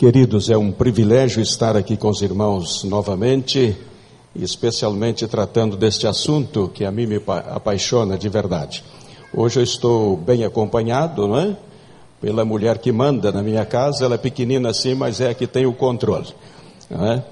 Queridos, 0.00 0.48
é 0.48 0.56
um 0.56 0.72
privilégio 0.72 1.42
estar 1.42 1.76
aqui 1.76 1.94
com 1.94 2.08
os 2.08 2.22
irmãos 2.22 2.84
novamente, 2.84 3.76
especialmente 4.34 5.28
tratando 5.28 5.76
deste 5.76 6.06
assunto 6.06 6.70
que 6.72 6.86
a 6.86 6.90
mim 6.90 7.04
me 7.04 7.22
apaixona 7.26 8.16
de 8.16 8.26
verdade. 8.30 8.82
Hoje 9.30 9.60
eu 9.60 9.62
estou 9.62 10.16
bem 10.16 10.42
acompanhado, 10.42 11.28
não 11.28 11.38
é? 11.38 11.54
Pela 12.18 12.46
mulher 12.46 12.78
que 12.78 12.90
manda 12.90 13.30
na 13.30 13.42
minha 13.42 13.66
casa, 13.66 14.06
ela 14.06 14.14
é 14.14 14.16
pequenina 14.16 14.70
assim, 14.70 14.94
mas 14.94 15.20
é 15.20 15.28
a 15.28 15.34
que 15.34 15.46
tem 15.46 15.66
o 15.66 15.74
controle. 15.74 16.28
É? 16.90 17.22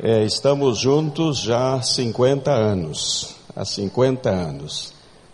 É, 0.00 0.24
estamos 0.24 0.78
juntos 0.78 1.38
já 1.38 1.74
há 1.74 1.82
50 1.82 2.52
anos. 2.52 3.34
Há 3.56 3.64
50 3.64 4.30
anos. 4.30 4.92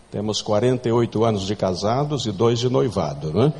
Temos 0.09 0.41
48 0.41 1.23
anos 1.23 1.43
de 1.45 1.55
casados 1.55 2.25
e 2.25 2.31
dois 2.31 2.57
de 2.57 2.67
noivado, 2.67 3.31
não 3.31 3.43
é? 3.43 3.53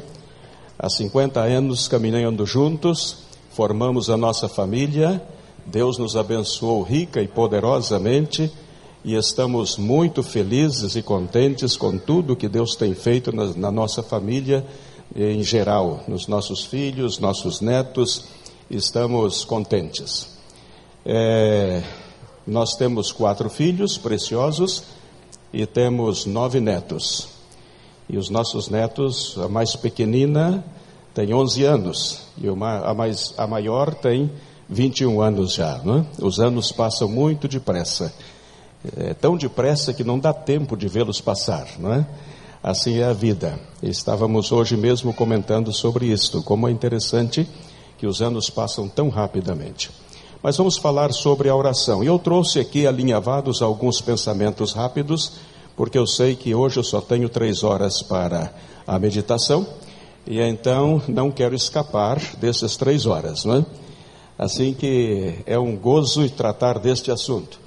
Há 0.77 0.89
50 0.89 1.39
anos 1.39 1.87
caminhando 1.87 2.45
juntos, 2.45 3.17
formamos 3.51 4.09
a 4.09 4.17
nossa 4.17 4.49
família, 4.49 5.21
Deus 5.65 5.97
nos 5.97 6.15
abençoou 6.15 6.81
rica 6.81 7.21
e 7.21 7.27
poderosamente 7.27 8.51
e 9.05 9.15
estamos 9.15 9.77
muito 9.77 10.23
felizes 10.23 10.95
e 10.95 11.01
contentes 11.01 11.77
com 11.77 11.97
tudo 11.97 12.35
que 12.35 12.47
Deus 12.47 12.75
tem 12.75 12.93
feito 12.95 13.35
na, 13.35 13.53
na 13.53 13.71
nossa 13.71 14.01
família 14.01 14.65
em 15.15 15.43
geral, 15.43 16.03
nos 16.07 16.27
nossos 16.27 16.63
filhos, 16.63 17.19
nossos 17.19 17.61
netos, 17.61 18.25
estamos 18.69 19.45
contentes. 19.45 20.27
É, 21.05 21.83
nós 22.47 22.75
temos 22.75 23.11
quatro 23.11 23.49
filhos 23.49 23.97
preciosos 23.97 24.83
e 25.51 25.65
temos 25.65 26.25
nove 26.25 26.59
netos. 26.59 27.32
E 28.09 28.17
os 28.17 28.29
nossos 28.29 28.69
netos, 28.69 29.37
a 29.37 29.47
mais 29.47 29.75
pequenina 29.75 30.63
tem 31.13 31.33
11 31.33 31.63
anos 31.63 32.21
e 32.37 32.49
uma, 32.49 32.79
a, 32.79 32.93
mais, 32.93 33.33
a 33.37 33.45
maior 33.45 33.93
tem 33.93 34.31
21 34.69 35.21
anos 35.21 35.53
já. 35.53 35.77
Né? 35.79 36.05
Os 36.19 36.39
anos 36.39 36.71
passam 36.71 37.07
muito 37.07 37.47
depressa. 37.47 38.13
É 38.97 39.13
tão 39.13 39.37
depressa 39.37 39.93
que 39.93 40.03
não 40.03 40.19
dá 40.19 40.33
tempo 40.33 40.75
de 40.75 40.87
vê-los 40.87 41.21
passar, 41.21 41.67
não 41.79 41.93
é? 41.93 42.05
Assim 42.61 42.99
é 42.99 43.05
a 43.05 43.13
vida. 43.13 43.59
Estávamos 43.81 44.51
hoje 44.51 44.75
mesmo 44.75 45.13
comentando 45.13 45.71
sobre 45.71 46.07
isto, 46.07 46.41
como 46.41 46.67
é 46.67 46.71
interessante 46.71 47.47
que 47.97 48.07
os 48.07 48.21
anos 48.21 48.49
passam 48.49 48.87
tão 48.87 49.09
rapidamente. 49.09 49.91
Mas 50.41 50.57
vamos 50.57 50.77
falar 50.77 51.13
sobre 51.13 51.47
a 51.47 51.55
oração. 51.55 52.03
E 52.03 52.07
eu 52.07 52.19
trouxe 52.19 52.59
aqui 52.59 52.85
alinhavados 52.85 53.61
alguns 53.61 54.01
pensamentos 54.01 54.73
rápidos 54.73 55.33
porque 55.75 55.97
eu 55.97 56.05
sei 56.05 56.35
que 56.35 56.53
hoje 56.53 56.77
eu 56.77 56.83
só 56.83 57.01
tenho 57.01 57.29
três 57.29 57.63
horas 57.63 58.01
para 58.01 58.53
a 58.85 58.99
meditação, 58.99 59.65
e 60.25 60.39
então 60.39 61.01
não 61.07 61.31
quero 61.31 61.55
escapar 61.55 62.19
dessas 62.37 62.77
três 62.77 63.05
horas, 63.05 63.43
não 63.45 63.57
é? 63.57 63.65
Assim 64.37 64.73
que 64.73 65.35
é 65.45 65.57
um 65.59 65.75
gozo 65.75 66.29
tratar 66.29 66.79
deste 66.79 67.11
assunto. 67.11 67.59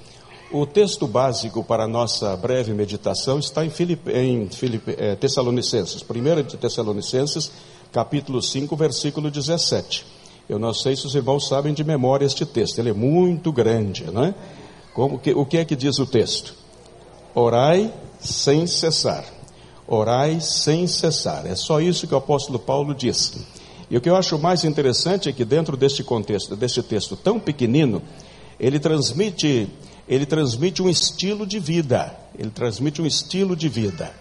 O 0.51 0.65
texto 0.65 1.07
básico 1.07 1.63
para 1.63 1.83
a 1.83 1.87
nossa 1.87 2.35
breve 2.37 2.73
meditação 2.73 3.37
está 3.37 3.65
em, 3.65 3.69
Filipe, 3.69 4.11
em 4.11 4.47
Filipe, 4.47 4.95
é, 4.97 5.15
Tessalonicenses, 5.15 6.01
1 6.01 6.43
de 6.43 6.57
Tessalonicenses, 6.57 7.51
capítulo 7.91 8.41
5, 8.41 8.75
versículo 8.75 9.29
17. 9.29 10.05
Eu 10.47 10.57
não 10.57 10.73
sei 10.73 10.95
se 10.95 11.05
os 11.05 11.15
irmãos 11.15 11.47
sabem 11.47 11.73
de 11.73 11.83
memória 11.83 12.25
este 12.25 12.45
texto, 12.45 12.79
ele 12.79 12.91
é 12.91 12.93
muito 12.93 13.51
grande, 13.51 14.05
não 14.05 14.23
é? 14.23 14.35
Como 14.93 15.19
que, 15.19 15.31
o 15.31 15.45
que 15.45 15.57
é 15.57 15.65
que 15.65 15.75
diz 15.75 15.99
o 15.99 16.05
texto? 16.05 16.53
Orai 17.39 17.93
sem 18.19 18.65
cessar. 18.65 19.23
Orai 19.87 20.41
sem 20.41 20.87
cessar. 20.87 21.45
É 21.45 21.55
só 21.55 21.79
isso 21.79 22.07
que 22.07 22.15
o 22.15 22.17
apóstolo 22.17 22.57
Paulo 22.57 22.95
diz. 22.95 23.31
E 23.91 23.95
o 23.95 24.01
que 24.01 24.09
eu 24.09 24.15
acho 24.15 24.39
mais 24.39 24.63
interessante 24.63 25.29
é 25.29 25.31
que 25.31 25.45
dentro 25.45 25.77
deste 25.77 26.03
contexto, 26.03 26.55
deste 26.55 26.81
texto 26.81 27.15
tão 27.15 27.39
pequenino, 27.39 28.01
ele 28.59 28.79
transmite, 28.79 29.69
ele 30.09 30.25
transmite 30.25 30.81
um 30.81 30.89
estilo 30.89 31.45
de 31.45 31.59
vida. 31.59 32.11
Ele 32.35 32.49
transmite 32.49 33.03
um 33.03 33.05
estilo 33.05 33.55
de 33.55 33.69
vida. 33.69 34.11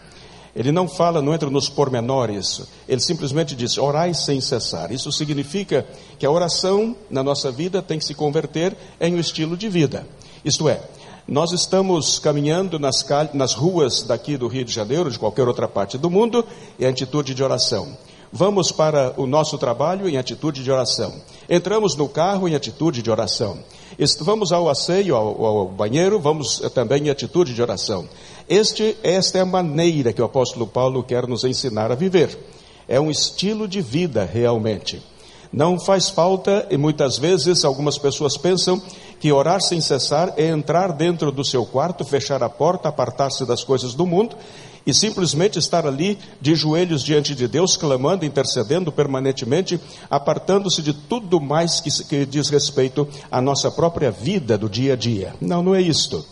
Ele 0.54 0.70
não 0.70 0.86
fala, 0.86 1.22
não 1.22 1.32
entra 1.32 1.48
nos 1.48 1.70
pormenores, 1.70 2.68
ele 2.86 3.00
simplesmente 3.00 3.56
diz: 3.56 3.78
orai 3.78 4.12
sem 4.12 4.42
cessar. 4.42 4.92
Isso 4.92 5.10
significa 5.10 5.86
que 6.18 6.26
a 6.26 6.30
oração 6.30 6.94
na 7.08 7.22
nossa 7.22 7.50
vida 7.50 7.80
tem 7.80 7.98
que 7.98 8.04
se 8.04 8.14
converter 8.14 8.76
em 9.00 9.14
um 9.14 9.18
estilo 9.18 9.56
de 9.56 9.70
vida. 9.70 10.06
Isto 10.44 10.68
é, 10.68 10.82
nós 11.28 11.50
estamos 11.50 12.20
caminhando 12.20 12.78
nas, 12.78 13.04
nas 13.34 13.52
ruas 13.52 14.02
daqui 14.02 14.36
do 14.36 14.46
Rio 14.46 14.64
de 14.64 14.72
Janeiro, 14.72 15.10
de 15.10 15.18
qualquer 15.18 15.48
outra 15.48 15.66
parte 15.66 15.98
do 15.98 16.08
mundo, 16.08 16.44
em 16.78 16.86
atitude 16.86 17.34
de 17.34 17.42
oração. 17.42 17.96
Vamos 18.32 18.70
para 18.70 19.12
o 19.16 19.26
nosso 19.26 19.58
trabalho 19.58 20.08
em 20.08 20.16
atitude 20.16 20.62
de 20.62 20.70
oração. 20.70 21.12
Entramos 21.48 21.96
no 21.96 22.08
carro 22.08 22.48
em 22.48 22.54
atitude 22.54 23.02
de 23.02 23.10
oração. 23.10 23.58
Vamos 24.20 24.52
ao 24.52 24.68
asseio, 24.68 25.16
ao, 25.16 25.44
ao 25.44 25.68
banheiro, 25.68 26.20
vamos 26.20 26.62
eh, 26.62 26.68
também 26.68 27.06
em 27.06 27.10
atitude 27.10 27.54
de 27.54 27.62
oração. 27.62 28.08
Este, 28.48 28.96
esta 29.02 29.38
é 29.38 29.40
a 29.40 29.46
maneira 29.46 30.12
que 30.12 30.22
o 30.22 30.24
apóstolo 30.24 30.66
Paulo 30.66 31.02
quer 31.02 31.26
nos 31.26 31.44
ensinar 31.44 31.90
a 31.90 31.96
viver. 31.96 32.38
É 32.86 33.00
um 33.00 33.10
estilo 33.10 33.66
de 33.66 33.80
vida 33.80 34.24
realmente. 34.24 35.02
Não 35.52 35.78
faz 35.78 36.08
falta, 36.08 36.66
e 36.70 36.76
muitas 36.76 37.18
vezes 37.18 37.64
algumas 37.64 37.98
pessoas 37.98 38.36
pensam 38.36 38.80
que 39.18 39.32
orar 39.32 39.60
sem 39.60 39.80
cessar 39.80 40.34
é 40.36 40.48
entrar 40.48 40.92
dentro 40.92 41.32
do 41.32 41.44
seu 41.44 41.64
quarto, 41.64 42.04
fechar 42.04 42.42
a 42.42 42.48
porta, 42.48 42.88
apartar-se 42.88 43.44
das 43.44 43.64
coisas 43.64 43.94
do 43.94 44.06
mundo 44.06 44.36
e 44.86 44.94
simplesmente 44.94 45.58
estar 45.58 45.84
ali 45.84 46.16
de 46.40 46.54
joelhos 46.54 47.02
diante 47.02 47.34
de 47.34 47.48
Deus, 47.48 47.76
clamando, 47.76 48.24
intercedendo 48.24 48.92
permanentemente, 48.92 49.80
apartando-se 50.08 50.80
de 50.80 50.92
tudo 50.92 51.40
mais 51.40 51.80
que, 51.80 51.90
que 52.04 52.24
diz 52.24 52.48
respeito 52.48 53.08
à 53.30 53.40
nossa 53.40 53.68
própria 53.70 54.12
vida 54.12 54.56
do 54.56 54.68
dia 54.68 54.92
a 54.92 54.96
dia. 54.96 55.34
Não, 55.40 55.62
não 55.62 55.74
é 55.74 55.80
isto. 55.80 56.24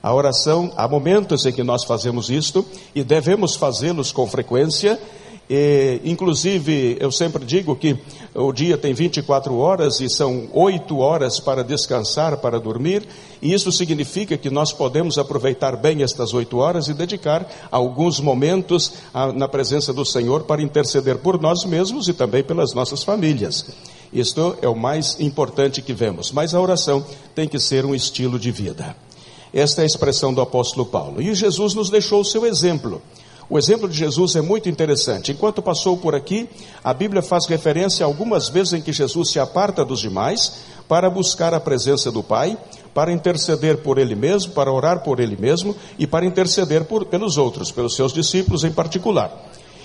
A 0.00 0.14
oração, 0.14 0.72
há 0.76 0.86
momentos 0.86 1.44
em 1.46 1.52
que 1.52 1.64
nós 1.64 1.82
fazemos 1.82 2.30
isto 2.30 2.64
e 2.94 3.02
devemos 3.02 3.56
fazê-los 3.56 4.12
com 4.12 4.24
frequência 4.24 5.00
e, 5.48 6.00
inclusive, 6.04 6.96
eu 6.98 7.12
sempre 7.12 7.44
digo 7.44 7.76
que 7.76 7.96
o 8.34 8.52
dia 8.52 8.76
tem 8.76 8.92
24 8.92 9.56
horas 9.56 10.00
e 10.00 10.10
são 10.10 10.48
8 10.52 10.98
horas 10.98 11.38
para 11.38 11.62
descansar, 11.62 12.36
para 12.38 12.58
dormir, 12.58 13.06
e 13.40 13.52
isso 13.52 13.70
significa 13.70 14.36
que 14.36 14.50
nós 14.50 14.72
podemos 14.72 15.18
aproveitar 15.18 15.76
bem 15.76 16.02
estas 16.02 16.34
8 16.34 16.56
horas 16.58 16.88
e 16.88 16.94
dedicar 16.94 17.48
alguns 17.70 18.18
momentos 18.18 18.92
a, 19.14 19.32
na 19.32 19.46
presença 19.46 19.92
do 19.92 20.04
Senhor 20.04 20.42
para 20.42 20.62
interceder 20.62 21.18
por 21.18 21.40
nós 21.40 21.64
mesmos 21.64 22.08
e 22.08 22.12
também 22.12 22.42
pelas 22.42 22.74
nossas 22.74 23.04
famílias. 23.04 23.66
Isto 24.12 24.56
é 24.60 24.68
o 24.68 24.74
mais 24.74 25.20
importante 25.20 25.80
que 25.80 25.92
vemos, 25.92 26.32
mas 26.32 26.54
a 26.54 26.60
oração 26.60 27.04
tem 27.34 27.46
que 27.46 27.60
ser 27.60 27.84
um 27.84 27.94
estilo 27.94 28.38
de 28.38 28.50
vida. 28.50 28.96
Esta 29.52 29.82
é 29.82 29.84
a 29.84 29.86
expressão 29.86 30.34
do 30.34 30.40
apóstolo 30.40 30.86
Paulo. 30.86 31.22
E 31.22 31.34
Jesus 31.34 31.74
nos 31.74 31.88
deixou 31.88 32.20
o 32.20 32.24
seu 32.24 32.44
exemplo. 32.44 33.00
O 33.48 33.58
exemplo 33.58 33.88
de 33.88 33.96
Jesus 33.96 34.34
é 34.34 34.40
muito 34.40 34.68
interessante. 34.68 35.30
Enquanto 35.30 35.62
passou 35.62 35.96
por 35.96 36.16
aqui, 36.16 36.48
a 36.82 36.92
Bíblia 36.92 37.22
faz 37.22 37.46
referência 37.46 38.04
a 38.04 38.08
algumas 38.08 38.48
vezes 38.48 38.72
em 38.72 38.80
que 38.80 38.92
Jesus 38.92 39.30
se 39.30 39.38
aparta 39.38 39.84
dos 39.84 40.00
demais 40.00 40.64
para 40.88 41.08
buscar 41.08 41.54
a 41.54 41.60
presença 41.60 42.10
do 42.10 42.24
Pai, 42.24 42.58
para 42.92 43.12
interceder 43.12 43.78
por 43.78 43.98
Ele 43.98 44.16
mesmo, 44.16 44.52
para 44.52 44.72
orar 44.72 45.00
por 45.04 45.20
Ele 45.20 45.36
mesmo 45.36 45.76
e 45.96 46.08
para 46.08 46.26
interceder 46.26 46.84
por, 46.84 47.04
pelos 47.04 47.38
outros, 47.38 47.70
pelos 47.70 47.94
seus 47.94 48.12
discípulos 48.12 48.64
em 48.64 48.72
particular. 48.72 49.30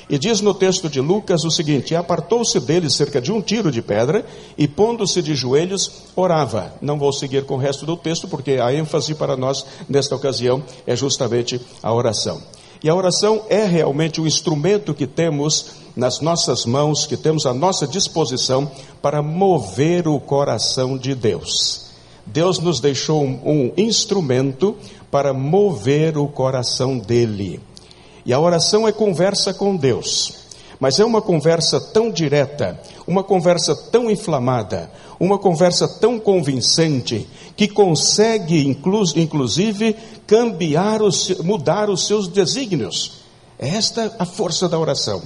E 0.09 0.17
diz 0.17 0.41
no 0.41 0.53
texto 0.55 0.89
de 0.89 0.99
Lucas 0.99 1.43
o 1.43 1.51
seguinte: 1.51 1.95
Apartou-se 1.95 2.59
dele 2.59 2.89
cerca 2.89 3.21
de 3.21 3.31
um 3.31 3.41
tiro 3.41 3.71
de 3.71 3.81
pedra 3.81 4.25
e, 4.57 4.67
pondo-se 4.67 5.21
de 5.21 5.35
joelhos, 5.35 5.91
orava. 6.15 6.73
Não 6.81 6.97
vou 6.97 7.13
seguir 7.13 7.45
com 7.45 7.53
o 7.53 7.59
resto 7.59 7.85
do 7.85 7.95
texto, 7.95 8.27
porque 8.27 8.53
a 8.53 8.73
ênfase 8.73 9.13
para 9.13 9.37
nós 9.37 9.63
nesta 9.87 10.15
ocasião 10.15 10.63
é 10.85 10.95
justamente 10.95 11.61
a 11.81 11.93
oração. 11.93 12.41
E 12.83 12.89
a 12.89 12.95
oração 12.95 13.43
é 13.47 13.63
realmente 13.65 14.19
o 14.19 14.25
instrumento 14.25 14.93
que 14.93 15.05
temos 15.05 15.81
nas 15.95 16.19
nossas 16.19 16.65
mãos, 16.65 17.05
que 17.05 17.15
temos 17.15 17.45
à 17.45 17.53
nossa 17.53 17.85
disposição 17.87 18.71
para 19.01 19.21
mover 19.21 20.07
o 20.07 20.19
coração 20.19 20.97
de 20.97 21.13
Deus. 21.13 21.91
Deus 22.25 22.59
nos 22.59 22.79
deixou 22.79 23.23
um, 23.23 23.39
um 23.45 23.73
instrumento 23.77 24.75
para 25.11 25.33
mover 25.33 26.17
o 26.17 26.27
coração 26.27 26.97
dele. 26.97 27.59
E 28.25 28.33
a 28.33 28.39
oração 28.39 28.87
é 28.87 28.91
conversa 28.91 29.53
com 29.53 29.75
Deus. 29.75 30.40
Mas 30.81 30.99
é 30.99 31.05
uma 31.05 31.21
conversa 31.21 31.79
tão 31.79 32.09
direta, 32.09 32.81
uma 33.05 33.23
conversa 33.23 33.75
tão 33.75 34.09
inflamada, 34.09 34.89
uma 35.19 35.37
conversa 35.37 35.87
tão 35.87 36.19
convincente, 36.19 37.27
que 37.55 37.67
consegue, 37.67 38.67
inclusive, 39.15 39.95
cambiar, 40.25 41.03
os, 41.03 41.37
mudar 41.43 41.87
os 41.87 42.07
seus 42.07 42.27
desígnios. 42.27 43.19
É 43.59 43.69
esta 43.69 44.15
a 44.17 44.25
força 44.25 44.67
da 44.67 44.79
oração. 44.79 45.21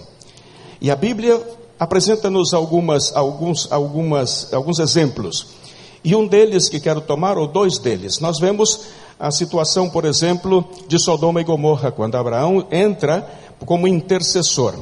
E 0.82 0.92
a 0.92 0.96
Bíblia 0.98 1.42
apresenta-nos 1.80 2.54
algumas, 2.54 3.16
alguns, 3.16 3.72
algumas, 3.72 4.54
alguns 4.54 4.80
exemplos. 4.80 5.48
E 6.04 6.14
um 6.18 6.28
deles 6.28 6.68
que 6.68 6.82
quero 6.82 7.00
tomar, 7.00 7.38
ou 7.38 7.48
dois 7.48 7.80
deles, 7.80 8.20
nós 8.20 8.42
vemos 8.42 8.82
a 9.18 9.32
situação, 9.32 9.90
por 9.90 10.04
exemplo, 10.04 10.66
de 10.86 11.00
Sodoma 11.00 11.40
e 11.40 11.46
Gomorra, 11.46 11.94
quando 11.94 12.16
Abraão 12.16 12.68
entra 12.70 13.26
como 13.66 13.88
intercessor. 13.88 14.76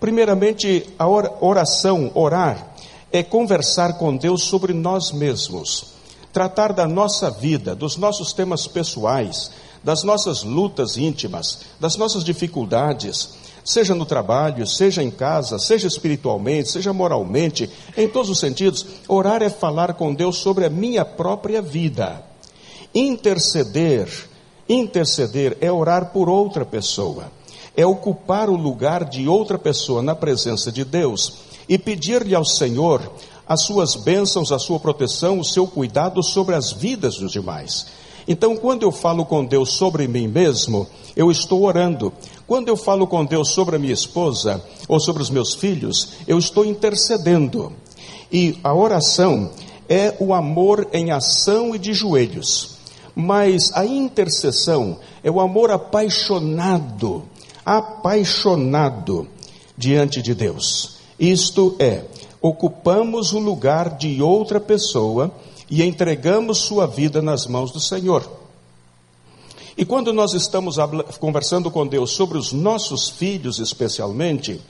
Primeiramente, 0.00 0.88
a 0.98 1.06
oração, 1.06 2.10
orar, 2.14 2.74
é 3.12 3.22
conversar 3.22 3.98
com 3.98 4.16
Deus 4.16 4.44
sobre 4.44 4.72
nós 4.72 5.12
mesmos, 5.12 5.94
tratar 6.32 6.72
da 6.72 6.86
nossa 6.86 7.30
vida, 7.30 7.74
dos 7.74 7.96
nossos 7.96 8.32
temas 8.32 8.66
pessoais, 8.66 9.50
das 9.84 10.02
nossas 10.02 10.42
lutas 10.42 10.96
íntimas, 10.96 11.60
das 11.78 11.96
nossas 11.96 12.24
dificuldades, 12.24 13.30
seja 13.64 13.94
no 13.94 14.06
trabalho, 14.06 14.66
seja 14.66 15.02
em 15.02 15.10
casa, 15.10 15.58
seja 15.58 15.86
espiritualmente, 15.86 16.70
seja 16.70 16.92
moralmente, 16.92 17.68
em 17.96 18.08
todos 18.08 18.30
os 18.30 18.38
sentidos. 18.38 18.86
Orar 19.08 19.42
é 19.42 19.50
falar 19.50 19.94
com 19.94 20.14
Deus 20.14 20.38
sobre 20.38 20.64
a 20.64 20.70
minha 20.70 21.04
própria 21.04 21.60
vida. 21.60 22.22
Interceder, 22.94 24.08
interceder 24.68 25.58
é 25.60 25.70
orar 25.70 26.06
por 26.06 26.28
outra 26.28 26.64
pessoa, 26.64 27.30
é 27.76 27.84
ocupar 27.86 28.48
o 28.48 28.56
lugar 28.56 29.04
de 29.04 29.28
outra 29.28 29.58
pessoa 29.58 30.02
na 30.02 30.14
presença 30.14 30.70
de 30.70 30.84
Deus 30.84 31.34
e 31.68 31.78
pedir-lhe 31.78 32.34
ao 32.34 32.44
Senhor 32.44 33.00
as 33.46 33.62
suas 33.62 33.96
bênçãos, 33.96 34.52
a 34.52 34.58
sua 34.58 34.78
proteção, 34.78 35.40
o 35.40 35.44
seu 35.44 35.66
cuidado 35.66 36.22
sobre 36.22 36.54
as 36.54 36.72
vidas 36.72 37.16
dos 37.16 37.32
demais. 37.32 37.86
Então, 38.28 38.56
quando 38.56 38.82
eu 38.82 38.92
falo 38.92 39.24
com 39.24 39.44
Deus 39.44 39.70
sobre 39.70 40.06
mim 40.06 40.28
mesmo, 40.28 40.86
eu 41.16 41.30
estou 41.30 41.64
orando. 41.64 42.12
Quando 42.46 42.68
eu 42.68 42.76
falo 42.76 43.06
com 43.06 43.24
Deus 43.24 43.50
sobre 43.50 43.76
a 43.76 43.78
minha 43.78 43.92
esposa 43.92 44.62
ou 44.86 45.00
sobre 45.00 45.22
os 45.22 45.30
meus 45.30 45.54
filhos, 45.54 46.10
eu 46.28 46.38
estou 46.38 46.64
intercedendo. 46.64 47.72
E 48.32 48.56
a 48.62 48.72
oração 48.72 49.50
é 49.88 50.14
o 50.20 50.32
amor 50.32 50.86
em 50.92 51.10
ação 51.10 51.74
e 51.74 51.78
de 51.78 51.92
joelhos. 51.92 52.76
Mas 53.16 53.72
a 53.74 53.84
intercessão 53.84 54.98
é 55.24 55.30
o 55.30 55.40
amor 55.40 55.70
apaixonado, 55.72 57.24
apaixonado 57.78 59.28
diante 59.76 60.20
de 60.20 60.34
Deus. 60.34 60.96
Isto 61.18 61.76
é, 61.78 62.04
ocupamos 62.40 63.32
o 63.32 63.38
lugar 63.38 63.96
de 63.96 64.20
outra 64.20 64.58
pessoa 64.58 65.30
e 65.70 65.82
entregamos 65.82 66.58
sua 66.58 66.86
vida 66.86 67.22
nas 67.22 67.46
mãos 67.46 67.70
do 67.70 67.78
Senhor. 67.78 68.28
E 69.76 69.84
quando 69.84 70.12
nós 70.12 70.34
estamos 70.34 70.76
conversando 71.20 71.70
com 71.70 71.86
Deus 71.86 72.10
sobre 72.10 72.36
os 72.36 72.52
nossos 72.52 73.08
filhos, 73.08 73.60
especialmente, 73.60 74.60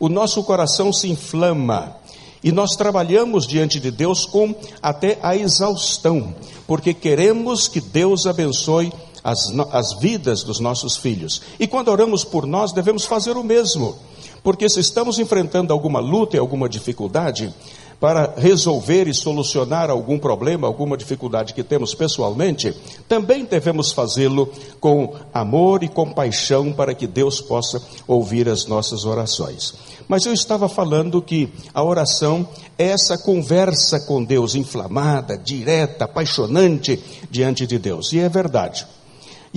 o 0.00 0.08
nosso 0.08 0.42
coração 0.42 0.92
se 0.92 1.08
inflama 1.08 1.96
e 2.42 2.50
nós 2.50 2.76
trabalhamos 2.76 3.46
diante 3.46 3.78
de 3.78 3.90
Deus 3.90 4.26
com 4.26 4.54
até 4.82 5.18
a 5.22 5.36
exaustão, 5.36 6.34
porque 6.66 6.92
queremos 6.92 7.68
que 7.68 7.80
Deus 7.80 8.26
abençoe 8.26 8.92
as, 9.22 9.52
as 9.72 9.98
vidas 10.00 10.42
dos 10.42 10.60
nossos 10.60 10.96
filhos. 10.96 11.42
E 11.58 11.66
quando 11.66 11.88
oramos 11.88 12.24
por 12.24 12.46
nós, 12.46 12.72
devemos 12.72 13.04
fazer 13.04 13.36
o 13.36 13.44
mesmo. 13.44 13.96
Porque 14.42 14.68
se 14.68 14.80
estamos 14.80 15.18
enfrentando 15.18 15.72
alguma 15.72 16.00
luta 16.00 16.36
e 16.36 16.38
alguma 16.38 16.68
dificuldade, 16.68 17.52
para 18.00 18.34
resolver 18.36 19.08
e 19.08 19.14
solucionar 19.14 19.90
algum 19.90 20.18
problema, 20.18 20.66
alguma 20.66 20.96
dificuldade 20.96 21.52
que 21.52 21.64
temos 21.64 21.94
pessoalmente, 21.94 22.74
também 23.08 23.44
devemos 23.44 23.90
fazê-lo 23.90 24.52
com 24.78 25.14
amor 25.34 25.82
e 25.82 25.88
compaixão 25.88 26.72
para 26.72 26.94
que 26.94 27.06
Deus 27.06 27.40
possa 27.40 27.82
ouvir 28.06 28.48
as 28.48 28.66
nossas 28.66 29.04
orações. 29.04 29.74
Mas 30.06 30.24
eu 30.24 30.32
estava 30.32 30.68
falando 30.68 31.20
que 31.20 31.52
a 31.74 31.82
oração 31.82 32.48
é 32.78 32.86
essa 32.86 33.18
conversa 33.18 34.00
com 34.00 34.22
Deus 34.22 34.54
inflamada, 34.54 35.36
direta, 35.36 36.04
apaixonante 36.04 37.02
diante 37.30 37.66
de 37.66 37.78
Deus. 37.78 38.12
E 38.12 38.20
é 38.20 38.28
verdade. 38.28 38.86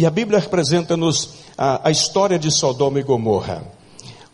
E 0.01 0.05
a 0.07 0.09
Bíblia 0.09 0.39
representa-nos 0.39 1.29
a, 1.55 1.87
a 1.87 1.91
história 1.91 2.39
de 2.39 2.49
Sodoma 2.49 2.99
e 2.99 3.03
Gomorra. 3.03 3.63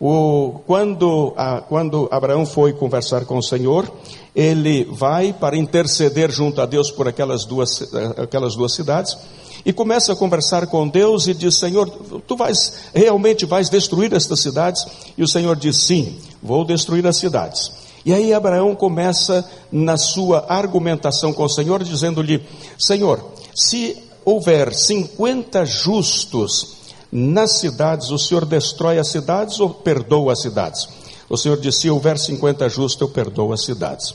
O, 0.00 0.60
quando, 0.66 1.34
a, 1.36 1.60
quando 1.60 2.08
Abraão 2.10 2.46
foi 2.46 2.72
conversar 2.72 3.26
com 3.26 3.36
o 3.36 3.42
Senhor, 3.42 3.86
ele 4.34 4.84
vai 4.90 5.30
para 5.30 5.58
interceder 5.58 6.30
junto 6.30 6.62
a 6.62 6.64
Deus 6.64 6.90
por 6.90 7.06
aquelas 7.06 7.44
duas, 7.44 7.86
aquelas 8.16 8.56
duas 8.56 8.72
cidades 8.72 9.14
e 9.62 9.70
começa 9.70 10.14
a 10.14 10.16
conversar 10.16 10.68
com 10.68 10.88
Deus 10.88 11.26
e 11.26 11.34
diz: 11.34 11.56
Senhor, 11.56 11.86
tu 12.26 12.34
vais 12.34 12.72
realmente 12.94 13.44
vais 13.44 13.68
destruir 13.68 14.14
estas 14.14 14.40
cidades? 14.40 14.86
E 15.18 15.22
o 15.22 15.28
Senhor 15.28 15.54
diz: 15.54 15.76
Sim, 15.76 16.16
vou 16.42 16.64
destruir 16.64 17.06
as 17.06 17.18
cidades. 17.18 17.70
E 18.06 18.14
aí 18.14 18.32
Abraão 18.32 18.74
começa 18.74 19.46
na 19.70 19.98
sua 19.98 20.46
argumentação 20.48 21.30
com 21.30 21.44
o 21.44 21.48
Senhor, 21.50 21.84
dizendo-lhe: 21.84 22.42
Senhor, 22.78 23.22
se 23.54 24.07
houver 24.28 24.74
50 24.74 25.64
justos 25.64 26.76
nas 27.10 27.58
cidades, 27.58 28.10
o 28.10 28.18
Senhor 28.18 28.44
destrói 28.44 28.98
as 28.98 29.08
cidades 29.08 29.58
ou 29.58 29.70
perdoa 29.70 30.34
as 30.34 30.42
cidades? 30.42 30.86
O 31.28 31.36
Senhor 31.36 31.58
disse: 31.58 31.82
se 31.82 31.90
houver 31.90 32.18
50 32.18 32.68
justos, 32.68 33.00
eu 33.00 33.08
perdoo 33.08 33.52
as 33.52 33.64
cidades. 33.64 34.14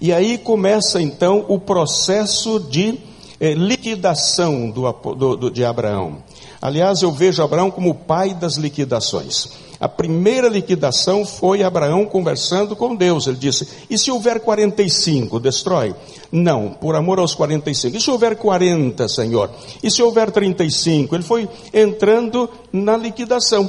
E 0.00 0.12
aí 0.12 0.38
começa 0.38 1.00
então 1.00 1.44
o 1.48 1.58
processo 1.58 2.58
de 2.58 2.98
eh, 3.38 3.54
liquidação 3.54 4.70
do, 4.70 4.90
do, 5.36 5.50
de 5.50 5.64
Abraão. 5.64 6.22
Aliás, 6.60 7.02
eu 7.02 7.12
vejo 7.12 7.42
Abraão 7.42 7.70
como 7.70 7.90
o 7.90 7.94
pai 7.94 8.34
das 8.34 8.56
liquidações. 8.56 9.48
A 9.82 9.88
primeira 9.88 10.48
liquidação 10.48 11.26
foi 11.26 11.64
Abraão 11.64 12.06
conversando 12.06 12.76
com 12.76 12.94
Deus. 12.94 13.26
Ele 13.26 13.36
disse: 13.36 13.66
E 13.90 13.98
se 13.98 14.12
houver 14.12 14.38
45, 14.38 15.40
destrói? 15.40 15.92
Não, 16.30 16.68
por 16.68 16.94
amor 16.94 17.18
aos 17.18 17.34
45. 17.34 17.96
E 17.96 18.00
se 18.00 18.08
houver 18.08 18.36
40, 18.36 19.08
Senhor? 19.08 19.50
E 19.82 19.90
se 19.90 20.00
houver 20.00 20.30
35? 20.30 21.16
Ele 21.16 21.24
foi 21.24 21.48
entrando 21.74 22.48
na 22.72 22.96
liquidação. 22.96 23.68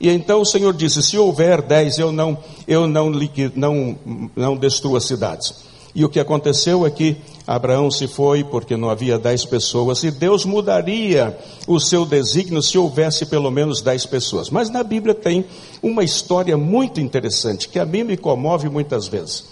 E 0.00 0.08
então 0.08 0.40
o 0.40 0.46
Senhor 0.46 0.72
disse: 0.72 1.02
Se 1.02 1.18
houver 1.18 1.60
10, 1.60 1.98
eu 1.98 2.10
não, 2.10 2.38
eu 2.66 2.86
não, 2.86 3.10
não, 3.54 3.98
não 4.34 4.56
destruo 4.56 4.96
as 4.96 5.04
cidades. 5.04 5.54
E 5.94 6.06
o 6.06 6.08
que 6.08 6.20
aconteceu 6.20 6.86
é 6.86 6.90
que 6.90 7.18
Abraão 7.50 7.90
se 7.90 8.06
foi 8.06 8.44
porque 8.44 8.76
não 8.76 8.88
havia 8.88 9.18
dez 9.18 9.44
pessoas 9.44 10.04
e 10.04 10.10
Deus 10.12 10.44
mudaria 10.44 11.36
o 11.66 11.80
seu 11.80 12.06
desígnio 12.06 12.62
se 12.62 12.78
houvesse 12.78 13.26
pelo 13.26 13.50
menos 13.50 13.80
dez 13.80 14.06
pessoas. 14.06 14.50
Mas 14.50 14.70
na 14.70 14.84
Bíblia 14.84 15.16
tem 15.16 15.44
uma 15.82 16.04
história 16.04 16.56
muito 16.56 17.00
interessante 17.00 17.68
que 17.68 17.80
a 17.80 17.84
mim 17.84 18.04
me 18.04 18.16
comove 18.16 18.68
muitas 18.68 19.08
vezes. 19.08 19.46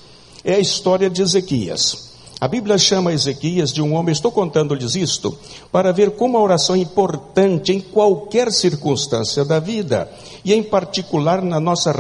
É 0.44 0.54
a 0.54 0.60
história 0.60 1.10
de 1.10 1.22
Ezequias. 1.22 2.06
A 2.40 2.46
Bíblia 2.46 2.78
chama 2.78 3.12
Ezequias 3.12 3.72
de 3.72 3.82
um 3.82 3.94
homem, 3.94 4.12
estou 4.12 4.30
contando-lhes 4.30 4.94
isto, 4.94 5.36
para 5.72 5.90
ver 5.90 6.12
como 6.12 6.38
a 6.38 6.40
oração 6.40 6.76
é 6.76 6.78
importante 6.78 7.72
em 7.72 7.80
qualquer 7.80 8.52
circunstância 8.52 9.44
da 9.44 9.58
vida, 9.58 10.08
e 10.44 10.54
em 10.54 10.62
particular 10.62 11.42
na 11.42 11.58
nossa 11.58 11.92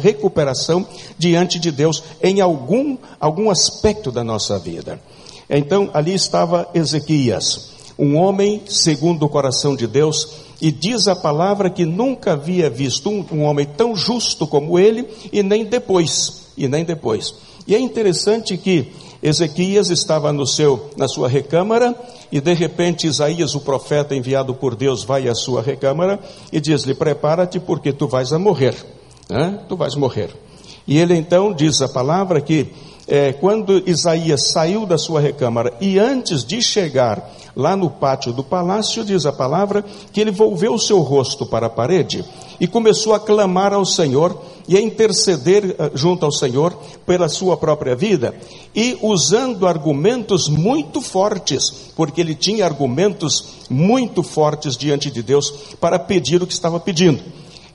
recuperação 0.00 0.86
diante 1.18 1.58
de 1.58 1.70
Deus 1.70 2.02
em 2.22 2.40
algum, 2.40 2.96
algum 3.20 3.50
aspecto 3.50 4.10
da 4.10 4.24
nossa 4.24 4.58
vida. 4.58 4.98
Então, 5.48 5.90
ali 5.94 6.14
estava 6.14 6.68
Ezequias, 6.74 7.70
um 7.98 8.16
homem 8.16 8.62
segundo 8.66 9.24
o 9.24 9.28
coração 9.28 9.76
de 9.76 9.86
Deus, 9.86 10.28
e 10.60 10.72
diz 10.72 11.06
a 11.06 11.14
palavra 11.14 11.70
que 11.70 11.84
nunca 11.84 12.32
havia 12.32 12.68
visto 12.68 13.10
um, 13.10 13.24
um 13.32 13.42
homem 13.42 13.66
tão 13.66 13.94
justo 13.94 14.46
como 14.46 14.78
ele, 14.78 15.06
e 15.32 15.42
nem 15.42 15.64
depois, 15.64 16.46
e 16.56 16.66
nem 16.66 16.84
depois. 16.84 17.34
E 17.66 17.74
é 17.74 17.78
interessante 17.78 18.56
que 18.56 18.92
Ezequias 19.22 19.90
estava 19.90 20.32
no 20.32 20.46
seu, 20.46 20.90
na 20.96 21.08
sua 21.08 21.28
recâmara, 21.28 21.94
e 22.30 22.40
de 22.40 22.54
repente 22.54 23.06
Isaías, 23.06 23.54
o 23.54 23.60
profeta 23.60 24.14
enviado 24.14 24.54
por 24.54 24.74
Deus, 24.74 25.04
vai 25.04 25.28
à 25.28 25.34
sua 25.34 25.62
recâmara 25.62 26.20
e 26.52 26.60
diz-lhe: 26.60 26.94
Prepara-te, 26.94 27.58
porque 27.58 27.92
tu 27.92 28.06
vais 28.06 28.32
a 28.32 28.38
morrer. 28.38 28.74
Né? 29.28 29.60
Tu 29.68 29.76
vais 29.76 29.94
morrer. 29.94 30.30
E 30.86 30.98
ele 30.98 31.16
então 31.16 31.52
diz 31.52 31.82
a 31.82 31.88
palavra 31.88 32.40
que 32.40 32.68
é, 33.08 33.32
quando 33.32 33.88
Isaías 33.88 34.48
saiu 34.48 34.84
da 34.84 34.98
sua 34.98 35.20
recâmara 35.20 35.72
e 35.80 35.98
antes 35.98 36.44
de 36.44 36.60
chegar 36.60 37.32
lá 37.54 37.76
no 37.76 37.88
pátio 37.88 38.32
do 38.32 38.42
palácio, 38.42 39.04
diz 39.04 39.24
a 39.24 39.32
palavra, 39.32 39.84
que 40.12 40.20
ele 40.20 40.30
volveu 40.30 40.74
o 40.74 40.78
seu 40.78 40.98
rosto 40.98 41.46
para 41.46 41.66
a 41.66 41.70
parede 41.70 42.24
e 42.60 42.66
começou 42.66 43.14
a 43.14 43.20
clamar 43.20 43.72
ao 43.72 43.84
Senhor 43.84 44.38
e 44.68 44.76
a 44.76 44.80
interceder 44.80 45.76
eh, 45.78 45.90
junto 45.94 46.24
ao 46.24 46.32
Senhor 46.32 46.76
pela 47.06 47.28
sua 47.28 47.56
própria 47.56 47.94
vida 47.94 48.34
e 48.74 48.98
usando 49.00 49.66
argumentos 49.66 50.48
muito 50.48 51.00
fortes, 51.00 51.92
porque 51.94 52.20
ele 52.20 52.34
tinha 52.34 52.64
argumentos 52.64 53.44
muito 53.70 54.22
fortes 54.22 54.76
diante 54.76 55.10
de 55.10 55.22
Deus 55.22 55.50
para 55.80 55.98
pedir 55.98 56.42
o 56.42 56.46
que 56.46 56.52
estava 56.52 56.80
pedindo. 56.80 57.22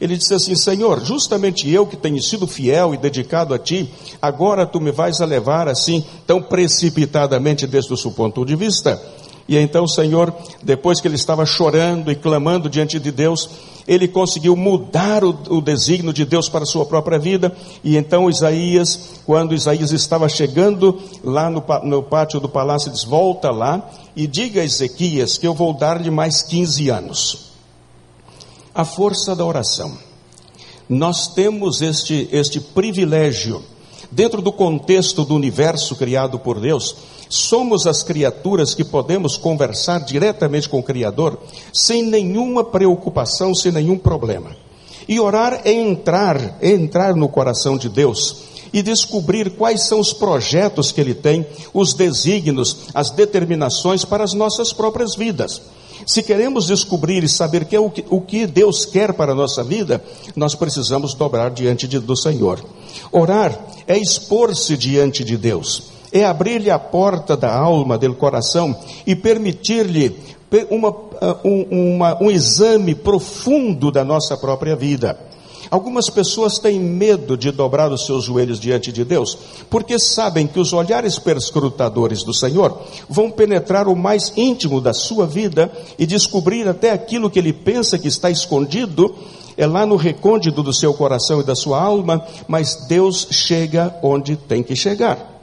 Ele 0.01 0.17
disse 0.17 0.33
assim: 0.33 0.55
Senhor, 0.55 1.05
justamente 1.05 1.69
eu 1.69 1.85
que 1.85 1.95
tenho 1.95 2.19
sido 2.19 2.47
fiel 2.47 2.95
e 2.95 2.97
dedicado 2.97 3.53
a 3.53 3.59
ti, 3.59 3.87
agora 4.19 4.65
tu 4.65 4.81
me 4.81 4.91
vais 4.91 5.21
a 5.21 5.25
levar 5.25 5.67
assim 5.67 6.03
tão 6.25 6.41
precipitadamente 6.41 7.67
desde 7.67 7.93
o 7.93 7.97
seu 7.97 8.11
ponto 8.11 8.43
de 8.43 8.55
vista? 8.55 8.99
E 9.47 9.55
então 9.57 9.83
o 9.83 9.87
Senhor, 9.87 10.33
depois 10.63 10.99
que 10.99 11.07
ele 11.07 11.15
estava 11.15 11.45
chorando 11.45 12.11
e 12.11 12.15
clamando 12.15 12.67
diante 12.67 12.99
de 12.99 13.11
Deus, 13.11 13.47
ele 13.87 14.07
conseguiu 14.07 14.55
mudar 14.55 15.23
o, 15.23 15.37
o 15.49 15.61
desígnio 15.61 16.13
de 16.13 16.25
Deus 16.25 16.49
para 16.49 16.63
a 16.63 16.67
sua 16.67 16.85
própria 16.85 17.19
vida. 17.19 17.55
E 17.83 17.95
então 17.95 18.27
Isaías, 18.27 19.19
quando 19.23 19.53
Isaías 19.53 19.91
estava 19.91 20.27
chegando 20.27 20.99
lá 21.23 21.47
no, 21.47 21.63
no 21.83 22.01
pátio 22.01 22.39
do 22.39 22.49
palácio, 22.49 22.91
diz: 22.91 23.03
Volta 23.03 23.51
lá 23.51 23.87
e 24.15 24.25
diga 24.25 24.61
a 24.61 24.65
Ezequias 24.65 25.37
que 25.37 25.45
eu 25.45 25.53
vou 25.53 25.73
dar-lhe 25.73 26.09
mais 26.09 26.41
15 26.41 26.89
anos. 26.89 27.50
A 28.73 28.85
força 28.85 29.35
da 29.35 29.45
oração. 29.45 29.97
Nós 30.87 31.27
temos 31.27 31.81
este, 31.81 32.27
este 32.31 32.59
privilégio 32.59 33.63
dentro 34.11 34.41
do 34.41 34.51
contexto 34.51 35.23
do 35.23 35.33
universo 35.33 35.95
criado 35.95 36.37
por 36.37 36.59
Deus, 36.59 36.95
somos 37.29 37.87
as 37.87 38.03
criaturas 38.03 38.75
que 38.75 38.83
podemos 38.83 39.37
conversar 39.37 39.99
diretamente 39.99 40.67
com 40.67 40.79
o 40.79 40.83
Criador 40.83 41.39
sem 41.73 42.03
nenhuma 42.03 42.63
preocupação, 42.63 43.55
sem 43.55 43.71
nenhum 43.71 43.97
problema. 43.97 44.55
E 45.07 45.19
orar 45.19 45.61
é 45.63 45.71
entrar, 45.71 46.57
é 46.61 46.69
entrar 46.69 47.15
no 47.15 47.29
coração 47.29 47.77
de 47.77 47.87
Deus 47.87 48.51
e 48.73 48.81
descobrir 48.81 49.51
quais 49.51 49.87
são 49.87 49.99
os 49.99 50.13
projetos 50.13 50.91
que 50.91 51.01
Ele 51.01 51.13
tem, 51.13 51.45
os 51.73 51.93
desígnios, 51.93 52.89
as 52.93 53.09
determinações 53.09 54.05
para 54.05 54.23
as 54.23 54.33
nossas 54.33 54.71
próprias 54.71 55.15
vidas. 55.15 55.61
Se 56.05 56.23
queremos 56.23 56.67
descobrir 56.67 57.23
e 57.23 57.29
saber 57.29 57.65
que 57.65 57.75
é 57.75 57.79
o, 57.79 57.89
que, 57.89 58.03
o 58.09 58.21
que 58.21 58.45
Deus 58.47 58.85
quer 58.85 59.13
para 59.13 59.31
a 59.31 59.35
nossa 59.35 59.63
vida, 59.63 60.03
nós 60.35 60.55
precisamos 60.55 61.13
dobrar 61.13 61.51
diante 61.51 61.87
de, 61.87 61.99
do 61.99 62.15
Senhor. 62.15 62.63
Orar 63.11 63.57
é 63.87 63.97
expor-se 63.97 64.77
diante 64.77 65.23
de 65.23 65.37
Deus, 65.37 65.83
é 66.11 66.25
abrir-lhe 66.25 66.69
a 66.69 66.79
porta 66.79 67.37
da 67.37 67.53
alma, 67.53 67.97
do 67.97 68.13
coração 68.15 68.75
e 69.05 69.15
permitir-lhe 69.15 70.17
uma, 70.69 70.89
um, 71.43 71.95
uma, 71.95 72.23
um 72.23 72.29
exame 72.29 72.93
profundo 72.93 73.91
da 73.91 74.03
nossa 74.03 74.35
própria 74.35 74.75
vida. 74.75 75.30
Algumas 75.71 76.09
pessoas 76.09 76.59
têm 76.59 76.77
medo 76.77 77.37
de 77.37 77.49
dobrar 77.49 77.93
os 77.93 78.05
seus 78.05 78.25
joelhos 78.25 78.59
diante 78.59 78.91
de 78.91 79.05
Deus, 79.05 79.37
porque 79.69 79.97
sabem 79.97 80.45
que 80.45 80.59
os 80.59 80.73
olhares 80.73 81.17
perscrutadores 81.17 82.23
do 82.23 82.33
Senhor 82.33 82.77
vão 83.07 83.31
penetrar 83.31 83.87
o 83.87 83.95
mais 83.95 84.33
íntimo 84.35 84.81
da 84.81 84.93
sua 84.93 85.25
vida 85.25 85.71
e 85.97 86.05
descobrir 86.05 86.67
até 86.67 86.91
aquilo 86.91 87.29
que 87.29 87.39
ele 87.39 87.53
pensa 87.53 87.97
que 87.97 88.09
está 88.09 88.29
escondido, 88.29 89.15
é 89.55 89.65
lá 89.65 89.85
no 89.85 89.95
recôndito 89.95 90.61
do 90.61 90.73
seu 90.73 90.93
coração 90.93 91.39
e 91.39 91.45
da 91.45 91.55
sua 91.55 91.81
alma, 91.81 92.21
mas 92.49 92.85
Deus 92.89 93.29
chega 93.31 93.95
onde 94.03 94.35
tem 94.35 94.61
que 94.61 94.75
chegar. 94.75 95.41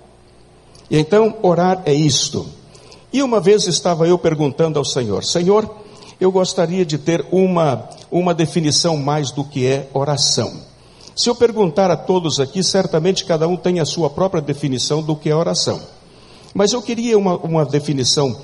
E 0.90 0.98
então, 0.98 1.36
orar 1.42 1.82
é 1.86 1.94
isto. 1.94 2.46
E 3.10 3.22
uma 3.22 3.40
vez 3.40 3.66
estava 3.66 4.06
eu 4.06 4.18
perguntando 4.18 4.78
ao 4.78 4.84
Senhor: 4.84 5.24
Senhor, 5.24 5.74
eu 6.20 6.32
gostaria 6.32 6.84
de 6.84 6.98
ter 6.98 7.24
uma, 7.30 7.88
uma 8.10 8.34
definição 8.34 8.96
mais 8.96 9.30
do 9.30 9.44
que 9.44 9.66
é 9.66 9.88
oração. 9.92 10.68
Se 11.14 11.28
eu 11.28 11.34
perguntar 11.34 11.90
a 11.90 11.96
todos 11.96 12.38
aqui, 12.38 12.62
certamente 12.62 13.24
cada 13.24 13.48
um 13.48 13.56
tem 13.56 13.80
a 13.80 13.84
sua 13.84 14.08
própria 14.08 14.40
definição 14.40 15.02
do 15.02 15.16
que 15.16 15.28
é 15.28 15.34
oração. 15.34 15.80
Mas 16.54 16.72
eu 16.72 16.80
queria 16.80 17.18
uma, 17.18 17.36
uma 17.36 17.64
definição 17.64 18.36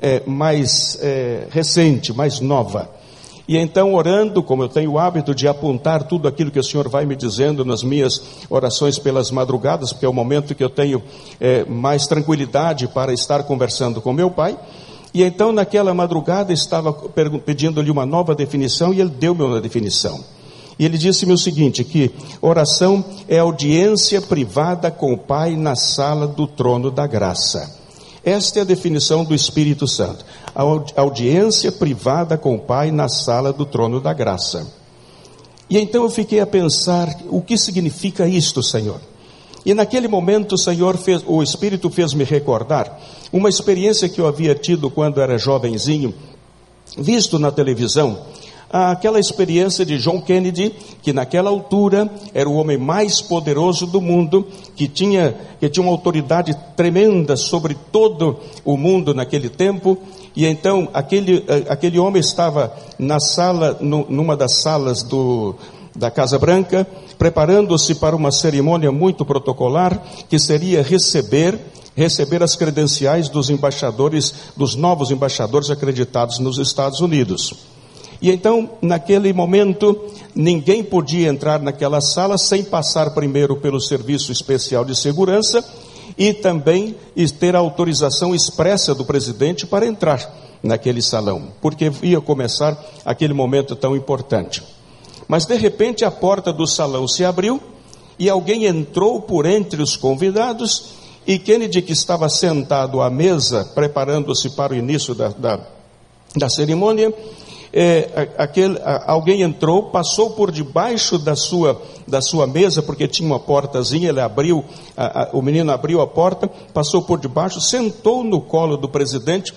é, 0.00 0.22
mais 0.26 0.96
é, 1.00 1.46
recente, 1.50 2.12
mais 2.12 2.40
nova. 2.40 2.88
E 3.46 3.56
então, 3.56 3.94
orando, 3.94 4.42
como 4.42 4.62
eu 4.62 4.68
tenho 4.68 4.92
o 4.92 4.98
hábito 4.98 5.34
de 5.34 5.48
apontar 5.48 6.04
tudo 6.04 6.28
aquilo 6.28 6.50
que 6.50 6.60
o 6.60 6.62
Senhor 6.62 6.88
vai 6.88 7.04
me 7.04 7.16
dizendo 7.16 7.64
nas 7.64 7.82
minhas 7.82 8.22
orações 8.48 8.98
pelas 8.98 9.30
madrugadas, 9.30 9.92
porque 9.92 10.06
é 10.06 10.08
o 10.08 10.12
momento 10.12 10.54
que 10.54 10.62
eu 10.62 10.70
tenho 10.70 11.02
é, 11.40 11.64
mais 11.64 12.06
tranquilidade 12.06 12.86
para 12.86 13.12
estar 13.12 13.42
conversando 13.42 14.00
com 14.00 14.12
meu 14.12 14.30
Pai. 14.30 14.56
E 15.14 15.22
então, 15.22 15.52
naquela 15.52 15.92
madrugada, 15.92 16.52
estava 16.52 16.92
pedindo-lhe 16.92 17.90
uma 17.90 18.06
nova 18.06 18.34
definição 18.34 18.94
e 18.94 19.00
ele 19.00 19.10
deu-me 19.10 19.42
uma 19.42 19.60
definição. 19.60 20.24
E 20.78 20.84
ele 20.84 20.96
disse-me 20.96 21.32
o 21.32 21.38
seguinte: 21.38 21.84
que 21.84 22.10
oração 22.40 23.04
é 23.28 23.38
audiência 23.38 24.22
privada 24.22 24.90
com 24.90 25.12
o 25.12 25.18
Pai 25.18 25.54
na 25.54 25.76
sala 25.76 26.26
do 26.26 26.46
trono 26.46 26.90
da 26.90 27.06
graça. 27.06 27.78
Esta 28.24 28.60
é 28.60 28.62
a 28.62 28.64
definição 28.64 29.24
do 29.24 29.34
Espírito 29.34 29.86
Santo. 29.86 30.24
A 30.54 31.00
audiência 31.00 31.72
privada 31.72 32.38
com 32.38 32.54
o 32.54 32.58
Pai 32.58 32.90
na 32.90 33.08
sala 33.08 33.52
do 33.52 33.66
trono 33.66 34.00
da 34.00 34.12
graça. 34.12 34.66
E 35.68 35.78
então 35.78 36.04
eu 36.04 36.10
fiquei 36.10 36.40
a 36.40 36.46
pensar: 36.46 37.14
o 37.28 37.42
que 37.42 37.58
significa 37.58 38.26
isto, 38.26 38.62
Senhor? 38.62 39.00
E 39.64 39.74
naquele 39.74 40.08
momento 40.08 40.54
o 40.54 40.58
Senhor 40.58 40.96
fez, 40.96 41.22
o 41.26 41.42
Espírito 41.42 41.88
fez-me 41.88 42.24
recordar 42.24 43.00
uma 43.32 43.48
experiência 43.48 44.08
que 44.08 44.20
eu 44.20 44.26
havia 44.26 44.54
tido 44.54 44.90
quando 44.90 45.20
era 45.20 45.38
jovenzinho, 45.38 46.12
visto 46.98 47.38
na 47.38 47.50
televisão, 47.50 48.18
aquela 48.72 49.20
experiência 49.20 49.84
de 49.84 49.98
John 49.98 50.20
Kennedy, 50.20 50.74
que 51.02 51.12
naquela 51.12 51.50
altura 51.50 52.10
era 52.32 52.48
o 52.48 52.54
homem 52.54 52.78
mais 52.78 53.20
poderoso 53.20 53.86
do 53.86 54.00
mundo, 54.00 54.46
que 54.74 54.88
tinha, 54.88 55.34
que 55.60 55.68
tinha 55.68 55.84
uma 55.84 55.92
autoridade 55.92 56.56
tremenda 56.74 57.36
sobre 57.36 57.76
todo 57.92 58.38
o 58.64 58.76
mundo 58.76 59.14
naquele 59.14 59.50
tempo, 59.50 59.98
e 60.34 60.46
então 60.46 60.88
aquele, 60.94 61.44
eh, 61.46 61.66
aquele 61.68 61.98
homem 61.98 62.20
estava 62.20 62.74
na 62.98 63.20
sala, 63.20 63.76
numa 63.80 64.34
das 64.34 64.62
salas 64.62 65.02
do, 65.02 65.54
da 65.94 66.10
Casa 66.10 66.38
Branca, 66.38 66.86
preparando-se 67.18 67.94
para 67.96 68.16
uma 68.16 68.32
cerimônia 68.32 68.90
muito 68.90 69.24
protocolar, 69.24 70.02
que 70.28 70.38
seria 70.38 70.82
receber 70.82 71.58
receber 71.94 72.42
as 72.42 72.56
credenciais 72.56 73.28
dos 73.28 73.50
embaixadores, 73.50 74.32
dos 74.56 74.74
novos 74.74 75.10
embaixadores 75.10 75.70
acreditados 75.70 76.38
nos 76.38 76.58
Estados 76.58 77.00
Unidos. 77.00 77.52
E 78.20 78.30
então, 78.30 78.70
naquele 78.80 79.32
momento, 79.32 80.00
ninguém 80.34 80.82
podia 80.82 81.28
entrar 81.28 81.60
naquela 81.60 82.00
sala 82.00 82.38
sem 82.38 82.62
passar 82.62 83.10
primeiro 83.10 83.56
pelo 83.56 83.80
Serviço 83.80 84.30
Especial 84.30 84.84
de 84.84 84.94
Segurança 84.94 85.62
e 86.16 86.32
também 86.32 86.94
ter 87.38 87.56
autorização 87.56 88.34
expressa 88.34 88.94
do 88.94 89.04
presidente 89.04 89.66
para 89.66 89.86
entrar 89.86 90.32
naquele 90.62 91.02
salão, 91.02 91.48
porque 91.60 91.90
ia 92.02 92.20
começar 92.20 92.80
aquele 93.04 93.34
momento 93.34 93.74
tão 93.74 93.96
importante. 93.96 94.62
Mas 95.32 95.46
de 95.46 95.56
repente 95.56 96.04
a 96.04 96.10
porta 96.10 96.52
do 96.52 96.66
salão 96.66 97.08
se 97.08 97.24
abriu 97.24 97.58
e 98.18 98.28
alguém 98.28 98.66
entrou 98.66 99.22
por 99.22 99.46
entre 99.46 99.80
os 99.80 99.96
convidados 99.96 100.90
e 101.26 101.38
Kennedy, 101.38 101.80
que 101.80 101.94
estava 101.94 102.28
sentado 102.28 103.00
à 103.00 103.08
mesa, 103.08 103.64
preparando-se 103.74 104.50
para 104.50 104.74
o 104.74 104.76
início 104.76 105.14
da, 105.14 105.28
da, 105.28 105.58
da 106.36 106.50
cerimônia, 106.50 107.14
é, 107.72 108.28
aquele, 108.36 108.78
alguém 109.06 109.40
entrou, 109.40 109.84
passou 109.84 110.32
por 110.32 110.52
debaixo 110.52 111.18
da 111.18 111.34
sua, 111.34 111.80
da 112.06 112.20
sua 112.20 112.46
mesa, 112.46 112.82
porque 112.82 113.08
tinha 113.08 113.26
uma 113.26 113.40
portazinha, 113.40 114.10
ele 114.10 114.20
abriu, 114.20 114.62
a, 114.94 115.22
a, 115.22 115.30
o 115.32 115.40
menino 115.40 115.72
abriu 115.72 116.02
a 116.02 116.06
porta, 116.06 116.46
passou 116.74 117.00
por 117.00 117.18
debaixo, 117.18 117.58
sentou 117.58 118.22
no 118.22 118.42
colo 118.42 118.76
do 118.76 118.86
presidente, 118.86 119.54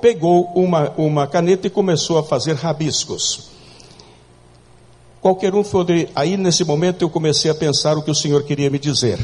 pegou 0.00 0.50
uma, 0.54 0.94
uma 0.96 1.26
caneta 1.26 1.66
e 1.66 1.70
começou 1.70 2.16
a 2.16 2.22
fazer 2.22 2.54
rabiscos. 2.54 3.49
Qualquer 5.20 5.54
um 5.54 5.62
foi. 5.62 6.08
Aí, 6.14 6.36
nesse 6.36 6.64
momento, 6.64 7.02
eu 7.02 7.10
comecei 7.10 7.50
a 7.50 7.54
pensar 7.54 7.96
o 7.96 8.02
que 8.02 8.10
o 8.10 8.14
Senhor 8.14 8.42
queria 8.42 8.70
me 8.70 8.78
dizer. 8.78 9.18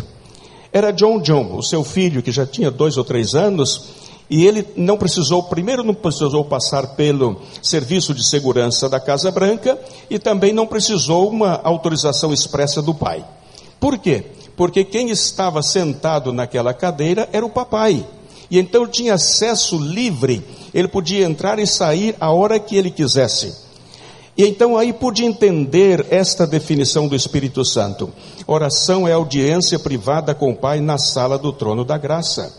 Era 0.72 0.90
John 0.92 1.20
John, 1.20 1.56
o 1.56 1.62
seu 1.62 1.82
filho, 1.82 2.22
que 2.22 2.30
já 2.30 2.44
tinha 2.44 2.70
dois 2.70 2.98
ou 2.98 3.04
três 3.04 3.34
anos, 3.34 3.94
e 4.28 4.44
ele 4.44 4.66
não 4.76 4.98
precisou, 4.98 5.44
primeiro 5.44 5.82
não 5.82 5.94
precisou 5.94 6.44
passar 6.44 6.88
pelo 6.88 7.40
serviço 7.62 8.12
de 8.12 8.24
segurança 8.24 8.88
da 8.88 8.98
Casa 8.98 9.30
Branca 9.30 9.78
e 10.10 10.18
também 10.18 10.52
não 10.52 10.66
precisou 10.66 11.30
uma 11.30 11.60
autorização 11.62 12.32
expressa 12.32 12.82
do 12.82 12.92
pai. 12.92 13.24
Por 13.78 13.96
quê? 13.98 14.24
Porque 14.56 14.84
quem 14.84 15.10
estava 15.10 15.62
sentado 15.62 16.32
naquela 16.32 16.74
cadeira 16.74 17.28
era 17.32 17.46
o 17.46 17.50
papai. 17.50 18.04
E 18.50 18.58
então 18.58 18.86
tinha 18.86 19.14
acesso 19.14 19.78
livre, 19.78 20.44
ele 20.74 20.88
podia 20.88 21.24
entrar 21.24 21.58
e 21.58 21.66
sair 21.66 22.14
a 22.20 22.30
hora 22.30 22.58
que 22.58 22.76
ele 22.76 22.90
quisesse. 22.90 23.65
E 24.36 24.44
então 24.44 24.76
aí 24.76 24.92
pude 24.92 25.24
entender 25.24 26.06
esta 26.10 26.46
definição 26.46 27.08
do 27.08 27.16
Espírito 27.16 27.64
Santo. 27.64 28.12
Oração 28.46 29.08
é 29.08 29.12
audiência 29.12 29.78
privada 29.78 30.34
com 30.34 30.50
o 30.50 30.56
Pai 30.56 30.80
na 30.80 30.98
sala 30.98 31.38
do 31.38 31.52
trono 31.52 31.84
da 31.84 31.96
graça. 31.96 32.52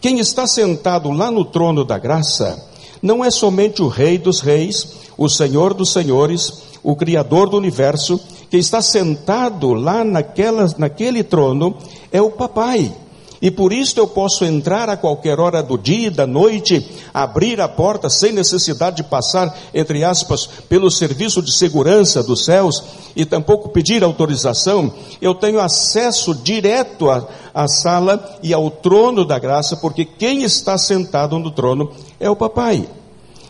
Quem 0.00 0.18
está 0.18 0.46
sentado 0.46 1.10
lá 1.10 1.30
no 1.30 1.44
trono 1.44 1.84
da 1.84 1.98
graça 1.98 2.66
não 3.02 3.22
é 3.22 3.30
somente 3.30 3.82
o 3.82 3.88
Rei 3.88 4.16
dos 4.16 4.40
Reis, 4.40 4.86
o 5.16 5.28
Senhor 5.28 5.74
dos 5.74 5.92
Senhores, 5.92 6.52
o 6.82 6.96
Criador 6.96 7.50
do 7.50 7.56
universo, 7.58 8.18
quem 8.50 8.58
está 8.58 8.80
sentado 8.80 9.74
lá 9.74 10.02
naquela, 10.02 10.72
naquele 10.78 11.22
trono 11.22 11.76
é 12.10 12.20
o 12.20 12.30
Papai. 12.30 12.92
E 13.42 13.50
por 13.50 13.72
isso 13.72 13.98
eu 13.98 14.06
posso 14.06 14.44
entrar 14.44 14.90
a 14.90 14.98
qualquer 14.98 15.40
hora 15.40 15.62
do 15.62 15.78
dia 15.78 16.08
e 16.08 16.10
da 16.10 16.26
noite, 16.26 16.86
abrir 17.12 17.58
a 17.58 17.66
porta 17.66 18.10
sem 18.10 18.32
necessidade 18.32 18.96
de 18.96 19.04
passar, 19.04 19.58
entre 19.72 20.04
aspas, 20.04 20.46
pelo 20.68 20.90
serviço 20.90 21.40
de 21.40 21.50
segurança 21.50 22.22
dos 22.22 22.44
céus 22.44 22.82
e 23.16 23.24
tampouco 23.24 23.70
pedir 23.70 24.04
autorização. 24.04 24.92
Eu 25.22 25.34
tenho 25.34 25.58
acesso 25.58 26.34
direto 26.34 27.08
à, 27.08 27.26
à 27.54 27.66
sala 27.66 28.38
e 28.42 28.52
ao 28.52 28.70
trono 28.70 29.24
da 29.24 29.38
graça, 29.38 29.74
porque 29.74 30.04
quem 30.04 30.42
está 30.42 30.76
sentado 30.76 31.38
no 31.38 31.50
trono 31.50 31.90
é 32.18 32.28
o 32.28 32.36
papai. 32.36 32.86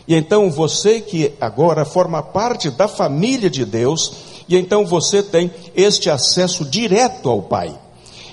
E 0.07 0.15
então 0.15 0.49
você 0.49 1.01
que 1.01 1.33
agora 1.39 1.83
forma 1.83 2.23
parte 2.23 2.69
da 2.69 2.87
família 2.87 3.49
de 3.49 3.65
Deus, 3.65 4.13
e 4.47 4.55
então 4.55 4.85
você 4.85 5.21
tem 5.21 5.51
este 5.75 6.09
acesso 6.09 6.63
direto 6.63 7.29
ao 7.29 7.41
Pai 7.41 7.77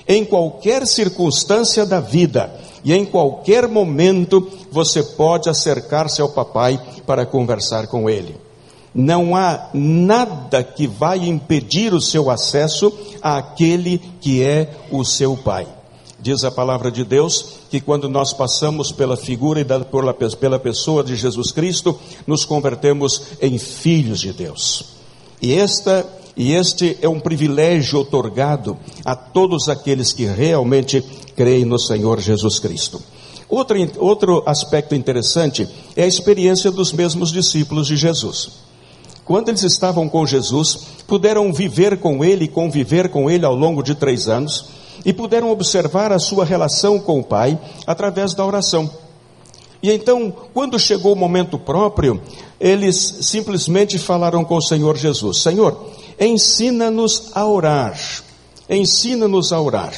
em 0.09 0.25
qualquer 0.25 0.87
circunstância 0.87 1.85
da 1.85 1.99
vida 1.99 2.51
e 2.83 2.91
em 2.91 3.05
qualquer 3.05 3.67
momento 3.67 4.49
você 4.71 5.03
pode 5.03 5.47
acercar-se 5.47 6.19
ao 6.19 6.29
papai 6.29 6.81
para 7.05 7.27
conversar 7.27 7.85
com 7.85 8.09
ele. 8.09 8.35
não 8.91 9.35
há 9.35 9.69
nada 9.71 10.63
que 10.63 10.87
vai 10.87 11.19
impedir 11.19 11.93
o 11.93 12.01
seu 12.01 12.31
acesso 12.31 12.91
àquele 13.21 14.01
que 14.19 14.43
é 14.43 14.75
o 14.89 15.05
seu 15.05 15.37
Pai. 15.37 15.67
Diz 16.19 16.43
a 16.43 16.49
palavra 16.49 16.91
de 16.91 17.05
Deus 17.05 17.59
que 17.69 17.79
quando 17.79 18.09
nós 18.09 18.33
passamos 18.33 18.91
pela 18.91 19.15
figura 19.15 19.61
e 19.61 19.65
pela, 19.65 20.59
pessoa 20.59 21.03
de 21.03 21.15
Jesus 21.15 21.51
Cristo, 21.51 21.97
nos 22.25 22.43
convertemos 22.43 23.21
em 23.39 23.59
filhos 23.59 24.19
de 24.19 24.33
Deus. 24.33 24.85
E 25.41 25.53
esta 25.53 26.05
e 26.39 26.53
este 26.53 26.97
é 27.01 27.09
um 27.09 27.19
privilégio 27.19 27.99
otorgado 27.99 28.77
a 29.03 29.13
todos 29.13 29.67
aqueles 29.67 30.13
que 30.13 30.23
realmente 30.23 31.03
creem 31.35 31.65
no 31.65 31.77
Senhor 31.77 32.17
Jesus 32.21 32.59
Cristo. 32.59 33.01
Outro, 33.49 33.75
outro 33.97 34.43
aspecto 34.45 34.95
interessante 34.95 35.67
é 35.97 36.03
a 36.03 36.07
experiência 36.07 36.71
dos 36.71 36.93
mesmos 36.93 37.29
discípulos 37.33 37.87
de 37.87 37.97
Jesus. 37.97 38.51
Quando 39.25 39.49
eles 39.49 39.63
estavam 39.63 40.07
com 40.07 40.25
Jesus, 40.25 40.79
puderam 41.05 41.51
viver 41.51 41.97
com 41.97 42.23
ele, 42.23 42.47
conviver 42.47 43.09
com 43.09 43.29
ele 43.29 43.45
ao 43.45 43.53
longo 43.53 43.83
de 43.83 43.93
três 43.93 44.29
anos, 44.29 44.67
e 45.03 45.11
puderam 45.11 45.51
observar 45.51 46.13
a 46.13 46.19
sua 46.19 46.45
relação 46.45 46.99
com 46.99 47.19
o 47.19 47.23
Pai 47.23 47.59
através 47.85 48.33
da 48.33 48.45
oração. 48.45 48.89
E 49.83 49.91
então, 49.91 50.33
quando 50.53 50.79
chegou 50.79 51.11
o 51.11 51.17
momento 51.17 51.59
próprio, 51.59 52.21
eles 52.59 52.95
simplesmente 53.21 53.97
falaram 53.97 54.45
com 54.45 54.55
o 54.55 54.61
Senhor 54.61 54.95
Jesus: 54.97 55.41
Senhor, 55.41 55.89
ensina-nos 56.19 57.31
a 57.33 57.45
orar. 57.45 57.97
Ensina-nos 58.69 59.51
a 59.51 59.59
orar. 59.59 59.93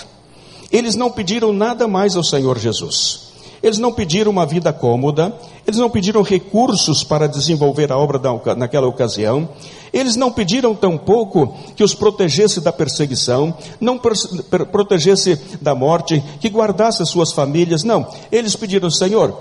Eles 0.71 0.95
não 0.95 1.11
pediram 1.11 1.51
nada 1.51 1.87
mais 1.87 2.15
ao 2.15 2.23
Senhor 2.23 2.57
Jesus. 2.57 3.31
Eles 3.61 3.77
não 3.77 3.91
pediram 3.91 4.31
uma 4.31 4.45
vida 4.45 4.73
cômoda, 4.73 5.35
eles 5.67 5.79
não 5.79 5.89
pediram 5.89 6.23
recursos 6.23 7.03
para 7.03 7.27
desenvolver 7.27 7.91
a 7.91 7.97
obra 7.97 8.19
naquela 8.55 8.87
ocasião, 8.87 9.47
eles 9.93 10.15
não 10.15 10.31
pediram 10.31 10.73
tampouco 10.73 11.55
que 11.75 11.83
os 11.83 11.93
protegesse 11.93 12.59
da 12.59 12.71
perseguição, 12.71 13.53
não 13.79 13.99
protegesse 13.99 15.39
da 15.61 15.75
morte, 15.75 16.23
que 16.39 16.49
guardasse 16.49 17.03
as 17.03 17.09
suas 17.09 17.31
famílias, 17.31 17.83
não. 17.83 18.07
Eles 18.31 18.55
pediram, 18.55 18.89
Senhor, 18.89 19.37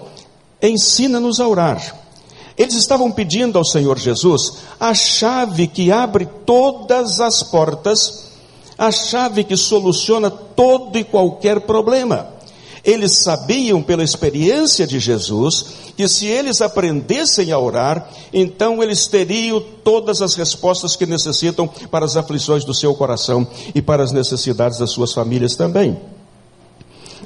ensina-nos 0.60 1.40
a 1.40 1.48
orar. 1.48 1.96
Eles 2.60 2.74
estavam 2.74 3.10
pedindo 3.10 3.56
ao 3.56 3.64
Senhor 3.64 3.98
Jesus 3.98 4.58
a 4.78 4.92
chave 4.92 5.66
que 5.66 5.90
abre 5.90 6.28
todas 6.44 7.18
as 7.18 7.42
portas, 7.42 8.32
a 8.76 8.92
chave 8.92 9.44
que 9.44 9.56
soluciona 9.56 10.30
todo 10.30 10.98
e 10.98 11.02
qualquer 11.02 11.62
problema. 11.62 12.28
Eles 12.84 13.22
sabiam 13.22 13.82
pela 13.82 14.04
experiência 14.04 14.86
de 14.86 15.00
Jesus 15.00 15.64
que 15.96 16.06
se 16.06 16.26
eles 16.26 16.60
aprendessem 16.60 17.50
a 17.50 17.58
orar, 17.58 18.10
então 18.30 18.82
eles 18.82 19.06
teriam 19.06 19.64
todas 19.82 20.20
as 20.20 20.34
respostas 20.34 20.94
que 20.94 21.06
necessitam 21.06 21.66
para 21.90 22.04
as 22.04 22.14
aflições 22.14 22.62
do 22.62 22.74
seu 22.74 22.94
coração 22.94 23.48
e 23.74 23.80
para 23.80 24.02
as 24.02 24.12
necessidades 24.12 24.78
das 24.78 24.90
suas 24.90 25.14
famílias 25.14 25.56
também. 25.56 25.98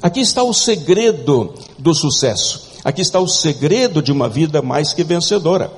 Aqui 0.01 0.21
está 0.21 0.43
o 0.43 0.53
segredo 0.53 1.53
do 1.77 1.93
sucesso. 1.93 2.64
Aqui 2.85 3.01
está 3.01 3.19
o 3.19 3.27
segredo 3.27 3.99
de 3.99 4.11
uma 4.11 4.29
vida 4.29 4.61
mais 4.61 4.93
que 4.93 5.03
vencedora. 5.03 5.73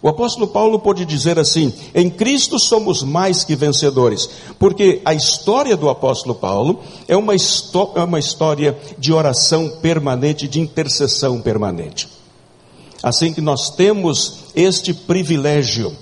O 0.00 0.08
apóstolo 0.08 0.46
Paulo 0.46 0.78
pode 0.78 1.04
dizer 1.04 1.36
assim: 1.36 1.74
em 1.92 2.08
Cristo 2.08 2.60
somos 2.60 3.02
mais 3.02 3.42
que 3.42 3.56
vencedores, 3.56 4.30
porque 4.56 5.02
a 5.04 5.12
história 5.12 5.76
do 5.76 5.88
apóstolo 5.88 6.36
Paulo 6.36 6.80
é 7.08 7.16
uma, 7.16 7.34
é 7.34 8.02
uma 8.04 8.20
história 8.20 8.78
de 8.96 9.12
oração 9.12 9.68
permanente, 9.82 10.46
de 10.46 10.60
intercessão 10.60 11.40
permanente. 11.40 12.08
Assim 13.02 13.32
que 13.32 13.40
nós 13.40 13.70
temos 13.70 14.44
este 14.54 14.94
privilégio. 14.94 15.92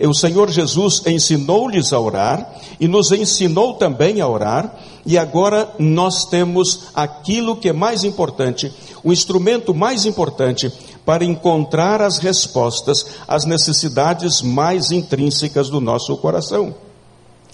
O 0.00 0.14
Senhor 0.14 0.48
Jesus 0.50 1.02
ensinou-lhes 1.06 1.92
a 1.92 1.98
orar 1.98 2.54
e 2.78 2.86
nos 2.86 3.10
ensinou 3.10 3.74
também 3.74 4.20
a 4.20 4.28
orar, 4.28 4.74
e 5.04 5.18
agora 5.18 5.72
nós 5.78 6.24
temos 6.26 6.84
aquilo 6.94 7.56
que 7.56 7.68
é 7.68 7.72
mais 7.72 8.04
importante, 8.04 8.72
o 9.02 9.12
instrumento 9.12 9.74
mais 9.74 10.04
importante 10.04 10.72
para 11.04 11.24
encontrar 11.24 12.02
as 12.02 12.18
respostas 12.18 13.06
às 13.26 13.44
necessidades 13.44 14.42
mais 14.42 14.90
intrínsecas 14.92 15.68
do 15.68 15.80
nosso 15.80 16.16
coração. 16.18 16.74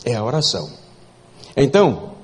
É 0.04 0.14
a 0.14 0.24
oração. 0.24 0.68
Então, 1.56 2.14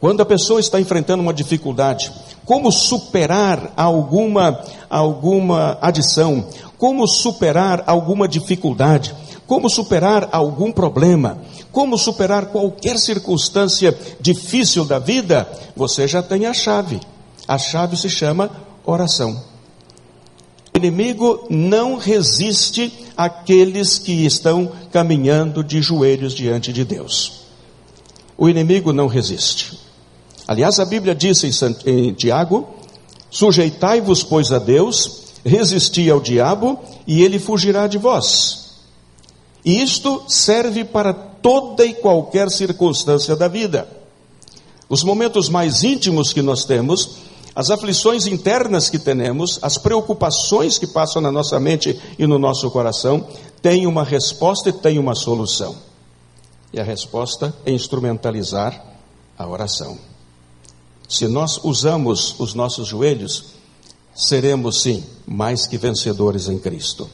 quando 0.00 0.20
a 0.20 0.26
pessoa 0.26 0.60
está 0.60 0.80
enfrentando 0.80 1.22
uma 1.22 1.32
dificuldade, 1.32 2.12
como 2.44 2.72
superar 2.72 3.72
alguma 3.76 4.60
alguma 4.88 5.78
adição, 5.80 6.46
como 6.76 7.06
superar 7.06 7.84
alguma 7.86 8.26
dificuldade, 8.26 9.14
como 9.50 9.68
superar 9.68 10.28
algum 10.30 10.70
problema, 10.70 11.42
como 11.72 11.98
superar 11.98 12.52
qualquer 12.52 12.96
circunstância 13.00 13.92
difícil 14.20 14.84
da 14.84 15.00
vida, 15.00 15.44
você 15.74 16.06
já 16.06 16.22
tem 16.22 16.46
a 16.46 16.54
chave. 16.54 17.00
A 17.48 17.58
chave 17.58 17.96
se 17.96 18.08
chama 18.08 18.48
oração. 18.86 19.42
O 20.72 20.78
inimigo 20.78 21.48
não 21.50 21.96
resiste 21.96 22.92
àqueles 23.16 23.98
que 23.98 24.24
estão 24.24 24.70
caminhando 24.92 25.64
de 25.64 25.82
joelhos 25.82 26.32
diante 26.32 26.72
de 26.72 26.84
Deus. 26.84 27.40
O 28.38 28.48
inimigo 28.48 28.92
não 28.92 29.08
resiste. 29.08 29.80
Aliás, 30.46 30.78
a 30.78 30.84
Bíblia 30.84 31.12
diz 31.12 31.42
em, 31.84 32.12
Tiago: 32.12 32.68
sujeitai-vos, 33.28 34.22
pois, 34.22 34.52
a 34.52 34.60
Deus, 34.60 35.22
resisti 35.44 36.08
ao 36.08 36.20
diabo, 36.20 36.78
e 37.04 37.20
ele 37.24 37.40
fugirá 37.40 37.88
de 37.88 37.98
vós. 37.98 38.59
Isto 39.64 40.24
serve 40.28 40.84
para 40.84 41.12
toda 41.12 41.84
e 41.84 41.94
qualquer 41.94 42.50
circunstância 42.50 43.36
da 43.36 43.48
vida. 43.48 43.88
Os 44.88 45.02
momentos 45.04 45.48
mais 45.48 45.84
íntimos 45.84 46.32
que 46.32 46.42
nós 46.42 46.64
temos 46.64 47.30
as 47.54 47.70
aflições 47.70 48.26
internas 48.26 48.88
que 48.88 48.98
temos, 48.98 49.58
as 49.60 49.76
preocupações 49.76 50.78
que 50.78 50.86
passam 50.86 51.20
na 51.20 51.32
nossa 51.32 51.58
mente 51.58 52.00
e 52.18 52.26
no 52.26 52.38
nosso 52.38 52.70
coração, 52.70 53.26
têm 53.60 53.86
uma 53.86 54.04
resposta 54.04 54.68
e 54.68 54.72
têm 54.72 54.98
uma 54.98 55.14
solução. 55.14 55.76
E 56.72 56.78
a 56.78 56.84
resposta 56.84 57.52
é 57.66 57.72
instrumentalizar 57.72 58.82
a 59.36 59.46
oração. 59.46 59.98
Se 61.08 61.26
nós 61.26 61.58
usamos 61.64 62.38
os 62.38 62.54
nossos 62.54 62.86
joelhos, 62.86 63.46
seremos 64.14 64.82
sim 64.82 65.04
mais 65.26 65.66
que 65.66 65.76
vencedores 65.76 66.48
em 66.48 66.58
Cristo. 66.58 67.10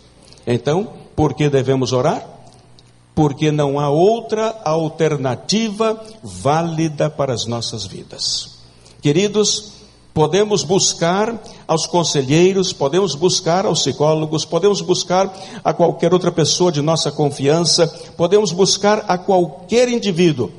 Então, 0.47 0.93
por 1.17 1.33
que 1.33 1.49
devemos 1.49 1.95
orar? 1.95 2.36
Porque 3.17 3.51
não 3.51 3.81
há 3.81 3.91
outra 3.91 4.61
alternativa 4.65 6.01
válida 6.23 7.11
para 7.11 7.33
as 7.33 7.47
nossas 7.47 7.85
vidas. 7.85 8.59
Queridos, 9.01 9.73
podemos 10.17 10.63
buscar 10.63 11.43
aos 11.69 11.87
conselheiros, 11.87 12.73
podemos 12.73 13.15
buscar 13.15 13.67
aos 13.67 13.81
psicólogos, 13.81 14.45
podemos 14.45 14.81
buscar 14.81 15.35
a 15.65 15.73
qualquer 15.73 16.13
outra 16.13 16.31
pessoa 16.31 16.71
de 16.71 16.81
nossa 16.81 17.11
confiança, 17.11 17.87
podemos 18.17 18.53
buscar 18.53 19.05
a 19.09 19.19
qualquer 19.19 19.89
indivíduo, 19.89 20.51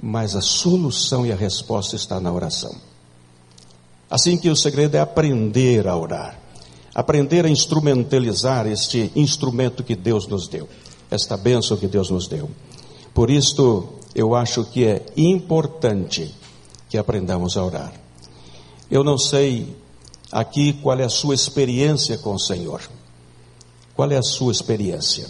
mas 0.00 0.36
a 0.36 0.40
solução 0.40 1.24
e 1.24 1.32
a 1.32 1.36
resposta 1.36 1.96
está 1.96 2.20
na 2.20 2.32
oração. 2.32 2.74
Assim 4.10 4.36
que 4.36 4.48
o 4.48 4.56
segredo 4.56 4.96
é 4.96 5.00
aprender 5.00 5.86
a 5.86 5.96
orar, 5.96 6.38
aprender 6.94 7.44
a 7.44 7.48
instrumentalizar 7.48 8.66
este 8.66 9.12
instrumento 9.14 9.84
que 9.84 9.94
Deus 9.94 10.26
nos 10.26 10.48
deu, 10.48 10.68
esta 11.10 11.36
bênção 11.36 11.76
que 11.76 11.86
Deus 11.86 12.10
nos 12.10 12.26
deu. 12.26 12.50
Por 13.14 13.30
isto, 13.30 13.88
eu 14.14 14.34
acho 14.34 14.64
que 14.64 14.84
é 14.84 15.04
importante 15.16 16.34
que 16.88 16.98
aprendamos 16.98 17.56
a 17.56 17.64
orar. 17.64 17.92
Eu 18.90 19.04
não 19.04 19.18
sei 19.18 19.76
aqui 20.32 20.72
qual 20.72 20.98
é 20.98 21.04
a 21.04 21.08
sua 21.08 21.34
experiência 21.34 22.18
com 22.18 22.34
o 22.34 22.38
Senhor. 22.38 22.80
Qual 23.94 24.10
é 24.10 24.16
a 24.16 24.22
sua 24.22 24.52
experiência? 24.52 25.26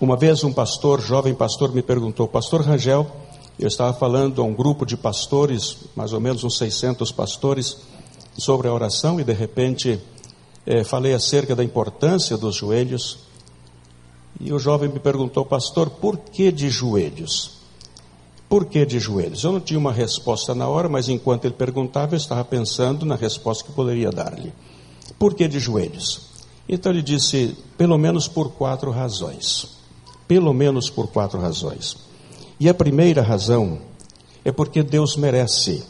Uma 0.00 0.16
vez 0.16 0.42
um 0.44 0.52
pastor, 0.52 1.00
jovem 1.00 1.34
pastor, 1.34 1.74
me 1.74 1.82
perguntou, 1.82 2.26
Pastor 2.26 2.62
Rangel, 2.62 3.06
eu 3.58 3.68
estava 3.68 3.92
falando 3.92 4.40
a 4.40 4.44
um 4.44 4.54
grupo 4.54 4.86
de 4.86 4.96
pastores, 4.96 5.76
mais 5.94 6.14
ou 6.14 6.20
menos 6.20 6.42
uns 6.42 6.56
600 6.56 7.12
pastores, 7.12 7.76
sobre 8.38 8.68
a 8.68 8.72
oração 8.72 9.20
e 9.20 9.24
de 9.24 9.34
repente 9.34 10.00
eh, 10.64 10.84
falei 10.84 11.12
acerca 11.12 11.54
da 11.54 11.62
importância 11.62 12.38
dos 12.38 12.56
joelhos. 12.56 13.29
E 14.38 14.52
o 14.52 14.58
jovem 14.58 14.88
me 14.88 14.98
perguntou, 14.98 15.44
pastor, 15.44 15.90
por 15.90 16.18
que 16.18 16.52
de 16.52 16.68
joelhos? 16.68 17.60
Por 18.48 18.64
que 18.64 18.84
de 18.84 18.98
joelhos? 18.98 19.44
Eu 19.44 19.52
não 19.52 19.60
tinha 19.60 19.78
uma 19.78 19.92
resposta 19.92 20.54
na 20.54 20.66
hora, 20.66 20.88
mas 20.88 21.08
enquanto 21.08 21.44
ele 21.44 21.54
perguntava, 21.54 22.14
eu 22.14 22.18
estava 22.18 22.44
pensando 22.44 23.06
na 23.06 23.14
resposta 23.14 23.64
que 23.64 23.72
poderia 23.72 24.10
dar-lhe. 24.10 24.52
Por 25.18 25.34
que 25.34 25.46
de 25.46 25.58
joelhos? 25.58 26.30
Então 26.68 26.92
ele 26.92 27.02
disse, 27.02 27.56
pelo 27.76 27.98
menos 27.98 28.28
por 28.28 28.52
quatro 28.52 28.90
razões. 28.90 29.68
Pelo 30.26 30.52
menos 30.52 30.90
por 30.90 31.08
quatro 31.08 31.40
razões. 31.40 31.96
E 32.58 32.68
a 32.68 32.74
primeira 32.74 33.22
razão 33.22 33.78
é 34.44 34.52
porque 34.52 34.82
Deus 34.82 35.16
merece. 35.16 35.82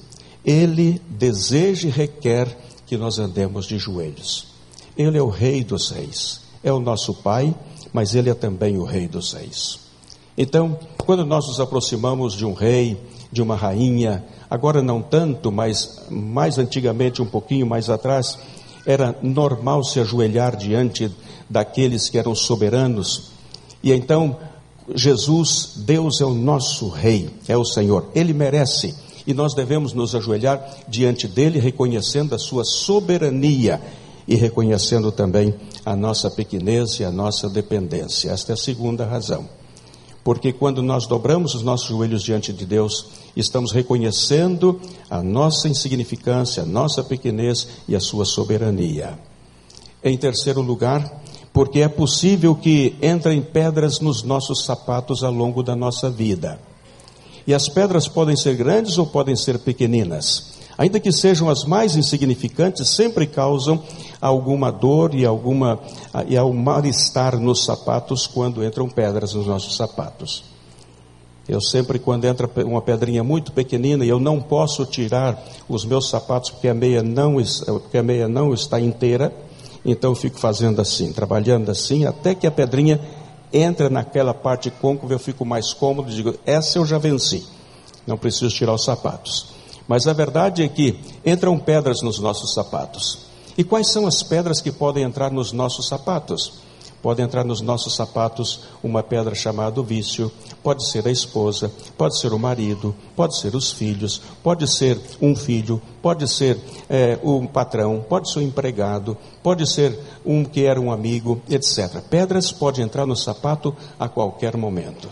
Ele 0.44 1.00
deseja 1.08 1.88
e 1.88 1.90
requer 1.90 2.58
que 2.86 2.96
nós 2.96 3.18
andemos 3.18 3.66
de 3.66 3.78
joelhos. 3.78 4.48
Ele 4.96 5.16
é 5.16 5.22
o 5.22 5.28
Rei 5.28 5.62
dos 5.62 5.90
Reis. 5.90 6.40
É 6.62 6.72
o 6.72 6.80
nosso 6.80 7.14
Pai, 7.14 7.54
mas 7.92 8.14
Ele 8.14 8.30
é 8.30 8.34
também 8.34 8.78
o 8.78 8.84
Rei 8.84 9.08
dos 9.08 9.32
Reis. 9.32 9.90
Então, 10.36 10.78
quando 10.98 11.24
nós 11.24 11.46
nos 11.46 11.60
aproximamos 11.60 12.34
de 12.34 12.46
um 12.46 12.54
rei, 12.54 12.98
de 13.30 13.42
uma 13.42 13.54
rainha, 13.54 14.24
agora 14.48 14.80
não 14.80 15.02
tanto, 15.02 15.52
mas 15.52 16.06
mais 16.08 16.58
antigamente, 16.58 17.20
um 17.20 17.26
pouquinho 17.26 17.66
mais 17.66 17.90
atrás, 17.90 18.38
era 18.86 19.14
normal 19.22 19.84
se 19.84 20.00
ajoelhar 20.00 20.56
diante 20.56 21.10
daqueles 21.48 22.08
que 22.08 22.18
eram 22.18 22.34
soberanos. 22.34 23.32
E 23.82 23.92
então, 23.92 24.36
Jesus, 24.94 25.74
Deus 25.76 26.20
é 26.20 26.24
o 26.24 26.34
nosso 26.34 26.88
Rei, 26.88 27.28
é 27.46 27.56
o 27.56 27.64
Senhor, 27.64 28.06
Ele 28.14 28.32
merece. 28.32 28.94
E 29.26 29.34
nós 29.34 29.54
devemos 29.54 29.92
nos 29.92 30.14
ajoelhar 30.14 30.64
diante 30.88 31.28
dele, 31.28 31.60
reconhecendo 31.60 32.34
a 32.34 32.38
sua 32.38 32.64
soberania 32.64 33.80
e 34.30 34.36
reconhecendo 34.36 35.10
também 35.10 35.52
a 35.84 35.96
nossa 35.96 36.30
pequenez 36.30 37.00
e 37.00 37.04
a 37.04 37.10
nossa 37.10 37.50
dependência. 37.50 38.30
Esta 38.30 38.52
é 38.52 38.54
a 38.54 38.56
segunda 38.56 39.04
razão. 39.04 39.48
Porque 40.22 40.52
quando 40.52 40.84
nós 40.84 41.04
dobramos 41.04 41.56
os 41.56 41.64
nossos 41.64 41.88
joelhos 41.88 42.22
diante 42.22 42.52
de 42.52 42.64
Deus, 42.64 43.06
estamos 43.34 43.72
reconhecendo 43.72 44.80
a 45.10 45.20
nossa 45.20 45.68
insignificância, 45.68 46.62
a 46.62 46.66
nossa 46.66 47.02
pequenez 47.02 47.66
e 47.88 47.96
a 47.96 48.00
sua 48.00 48.24
soberania. 48.24 49.18
Em 50.04 50.16
terceiro 50.16 50.62
lugar, 50.62 51.20
porque 51.52 51.80
é 51.80 51.88
possível 51.88 52.54
que 52.54 52.94
entrem 53.02 53.42
pedras 53.42 53.98
nos 53.98 54.22
nossos 54.22 54.64
sapatos 54.64 55.24
ao 55.24 55.32
longo 55.32 55.60
da 55.60 55.74
nossa 55.74 56.08
vida. 56.08 56.60
E 57.48 57.52
as 57.52 57.68
pedras 57.68 58.06
podem 58.06 58.36
ser 58.36 58.54
grandes 58.54 58.96
ou 58.96 59.08
podem 59.08 59.34
ser 59.34 59.58
pequeninas. 59.58 60.59
Ainda 60.80 60.98
que 60.98 61.12
sejam 61.12 61.50
as 61.50 61.62
mais 61.62 61.94
insignificantes, 61.94 62.88
sempre 62.88 63.26
causam 63.26 63.82
alguma 64.18 64.72
dor 64.72 65.14
e 65.14 65.26
alguma 65.26 65.78
e 66.26 66.38
ao 66.38 66.54
mal-estar 66.54 67.38
nos 67.38 67.66
sapatos 67.66 68.26
quando 68.26 68.64
entram 68.64 68.88
pedras 68.88 69.34
nos 69.34 69.46
nossos 69.46 69.76
sapatos. 69.76 70.42
Eu 71.46 71.60
sempre, 71.60 71.98
quando 71.98 72.24
entra 72.24 72.48
uma 72.64 72.80
pedrinha 72.80 73.22
muito 73.22 73.52
pequenina 73.52 74.06
e 74.06 74.08
eu 74.08 74.18
não 74.18 74.40
posso 74.40 74.86
tirar 74.86 75.38
os 75.68 75.84
meus 75.84 76.08
sapatos 76.08 76.48
porque 76.48 76.68
a 76.68 76.72
meia 76.72 77.02
não, 77.02 77.34
porque 77.66 77.98
a 77.98 78.02
meia 78.02 78.26
não 78.26 78.54
está 78.54 78.80
inteira, 78.80 79.34
então 79.84 80.12
eu 80.12 80.16
fico 80.16 80.38
fazendo 80.38 80.80
assim, 80.80 81.12
trabalhando 81.12 81.70
assim, 81.70 82.06
até 82.06 82.34
que 82.34 82.46
a 82.46 82.50
pedrinha 82.50 82.98
entra 83.52 83.90
naquela 83.90 84.32
parte 84.32 84.70
côncava, 84.70 85.12
eu 85.12 85.18
fico 85.18 85.44
mais 85.44 85.74
cômodo 85.74 86.10
e 86.10 86.14
digo, 86.14 86.34
essa 86.46 86.78
eu 86.78 86.86
já 86.86 86.96
venci, 86.96 87.46
não 88.06 88.16
preciso 88.16 88.48
tirar 88.48 88.72
os 88.72 88.82
sapatos. 88.82 89.59
Mas 89.90 90.06
a 90.06 90.12
verdade 90.12 90.62
é 90.62 90.68
que 90.68 91.00
entram 91.26 91.58
pedras 91.58 92.00
nos 92.00 92.20
nossos 92.20 92.54
sapatos. 92.54 93.26
E 93.58 93.64
quais 93.64 93.88
são 93.88 94.06
as 94.06 94.22
pedras 94.22 94.60
que 94.60 94.70
podem 94.70 95.02
entrar 95.02 95.32
nos 95.32 95.50
nossos 95.50 95.88
sapatos? 95.88 96.60
Pode 97.02 97.20
entrar 97.20 97.44
nos 97.44 97.60
nossos 97.60 97.96
sapatos 97.96 98.60
uma 98.84 99.02
pedra 99.02 99.34
chamada 99.34 99.82
vício, 99.82 100.30
pode 100.62 100.88
ser 100.88 101.08
a 101.08 101.10
esposa, 101.10 101.72
pode 101.98 102.20
ser 102.20 102.32
o 102.32 102.38
marido, 102.38 102.94
pode 103.16 103.36
ser 103.36 103.56
os 103.56 103.72
filhos, 103.72 104.22
pode 104.44 104.72
ser 104.72 104.96
um 105.20 105.34
filho, 105.34 105.82
pode 106.00 106.28
ser 106.28 106.56
é, 106.88 107.18
um 107.24 107.44
patrão, 107.44 108.00
pode 108.08 108.30
ser 108.30 108.38
um 108.38 108.42
empregado, 108.42 109.18
pode 109.42 109.68
ser 109.68 109.98
um 110.24 110.44
que 110.44 110.66
era 110.66 110.80
um 110.80 110.92
amigo, 110.92 111.42
etc. 111.50 112.00
Pedras 112.08 112.52
podem 112.52 112.84
entrar 112.84 113.06
no 113.06 113.16
sapato 113.16 113.74
a 113.98 114.08
qualquer 114.08 114.56
momento. 114.56 115.08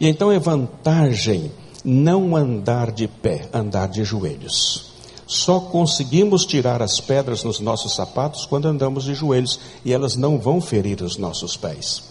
E 0.00 0.08
então 0.08 0.32
é 0.32 0.38
vantagem 0.40 1.52
não 1.84 2.36
andar 2.36 2.90
de 2.90 3.08
pé, 3.08 3.48
andar 3.52 3.88
de 3.88 4.04
joelhos. 4.04 4.90
Só 5.26 5.60
conseguimos 5.60 6.44
tirar 6.44 6.82
as 6.82 7.00
pedras 7.00 7.44
nos 7.44 7.60
nossos 7.60 7.94
sapatos 7.94 8.44
quando 8.44 8.66
andamos 8.66 9.04
de 9.04 9.14
joelhos 9.14 9.60
e 9.84 9.92
elas 9.92 10.16
não 10.16 10.38
vão 10.38 10.60
ferir 10.60 11.02
os 11.02 11.16
nossos 11.16 11.56
pés. 11.56 12.02